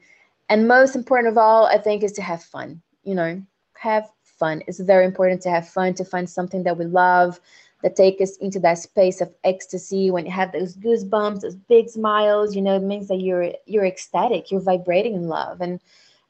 and 0.50 0.68
most 0.68 0.96
important 0.96 1.32
of 1.32 1.38
all 1.38 1.66
i 1.68 1.78
think 1.78 2.04
is 2.04 2.12
to 2.12 2.22
have 2.22 2.44
fun 2.44 2.82
you 3.04 3.16
know? 3.16 3.42
Have 3.78 4.10
fun. 4.24 4.64
It's 4.68 4.80
very 4.80 5.06
important 5.06 5.42
to 5.42 5.50
have 5.50 5.68
fun 5.68 5.94
to 5.96 6.06
find 6.06 6.30
something 6.30 6.64
that 6.64 6.78
we 6.78 6.86
love 6.86 7.40
that 7.84 7.98
take 7.98 8.22
us 8.22 8.38
into 8.38 8.60
that 8.62 8.78
space 8.78 9.20
of 9.20 9.34
ecstasy 9.44 10.10
when 10.10 10.26
you 10.26 10.32
have 10.32 10.54
those 10.54 10.78
goosebumps 10.78 11.42
those 11.42 11.56
big 11.56 11.90
smiles 11.90 12.56
you 12.56 12.62
know? 12.62 12.78
It 12.78 12.84
means 12.84 13.08
that 13.10 13.20
you're 13.20 13.52
you're 13.66 13.86
ecstatic 13.86 14.52
you're 14.52 14.62
vibrating 14.62 15.16
in 15.16 15.28
love. 15.28 15.62
And 15.62 15.80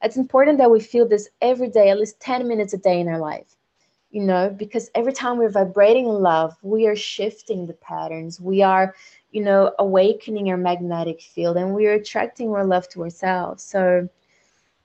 it's 0.01 0.17
important 0.17 0.57
that 0.57 0.71
we 0.71 0.79
feel 0.79 1.07
this 1.07 1.29
every 1.41 1.69
day 1.69 1.89
at 1.89 1.99
least 1.99 2.19
10 2.19 2.47
minutes 2.47 2.73
a 2.73 2.77
day 2.77 2.99
in 2.99 3.07
our 3.07 3.19
life 3.19 3.55
you 4.09 4.21
know? 4.21 4.49
Because 4.49 4.89
every 4.93 5.13
time 5.13 5.37
we're 5.37 5.49
vibrating 5.49 6.05
in 6.05 6.21
love 6.21 6.55
we 6.63 6.87
are 6.87 6.95
shifting 6.95 7.67
the 7.67 7.73
patterns. 7.73 8.41
We 8.41 8.63
are 8.63 8.95
you 9.33 9.43
know, 9.43 9.73
awakening 9.79 10.49
our 10.51 10.57
magnetic 10.57 11.21
field 11.21 11.57
and 11.57 11.75
we're 11.75 11.93
attracting 11.93 12.49
more 12.49 12.65
love 12.65 12.87
to 12.89 13.03
ourselves. 13.03 13.63
So 13.63 14.09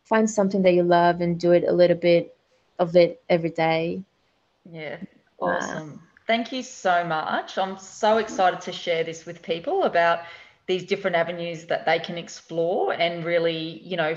find 0.05 0.31
something 0.31 0.63
that 0.63 0.75
you 0.75 0.83
love 0.83 1.21
and 1.21 1.39
do 1.41 1.53
it 1.53 1.65
a 1.65 1.73
little 1.73 1.97
bit 1.97 2.37
of 2.79 2.97
it 2.97 3.23
every 3.29 3.51
day. 3.51 4.05
Yeah, 4.71 4.99
awesome. 5.41 6.01
Uh, 6.01 6.07
Thank 6.27 6.53
you 6.53 6.63
so 6.63 7.05
much. 7.05 7.59
I'm 7.59 7.79
so 7.79 8.19
excited 8.19 8.61
to 8.63 8.73
share 8.73 9.05
this 9.05 9.27
with 9.27 9.43
people 9.43 9.85
about 9.85 10.21
these 10.68 10.85
different 10.85 11.16
avenues 11.16 11.64
that 11.64 11.87
they 11.87 11.98
can 11.98 12.18
explore 12.18 12.92
and 12.92 13.24
really, 13.24 13.81
you 13.83 13.96
know, 13.96 14.14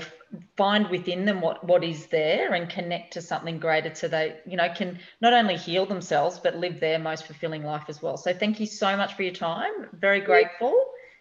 find 0.54 0.86
within 0.88 1.24
them 1.24 1.40
what 1.40 1.64
what 1.64 1.82
is 1.82 2.06
there 2.06 2.52
and 2.52 2.68
connect 2.68 3.14
to 3.14 3.22
something 3.22 3.58
greater 3.58 3.94
so 3.94 4.08
they 4.08 4.36
you 4.46 4.56
know 4.56 4.68
can 4.74 4.98
not 5.20 5.32
only 5.32 5.56
heal 5.56 5.84
themselves 5.84 6.38
but 6.38 6.56
live 6.56 6.78
their 6.78 6.98
most 6.98 7.26
fulfilling 7.26 7.64
life 7.64 7.84
as 7.88 8.02
well. 8.02 8.18
So 8.18 8.32
thank 8.34 8.60
you 8.60 8.66
so 8.66 8.96
much 8.96 9.14
for 9.14 9.22
your 9.22 9.32
time. 9.32 9.88
Very 9.94 10.20
grateful. 10.20 10.74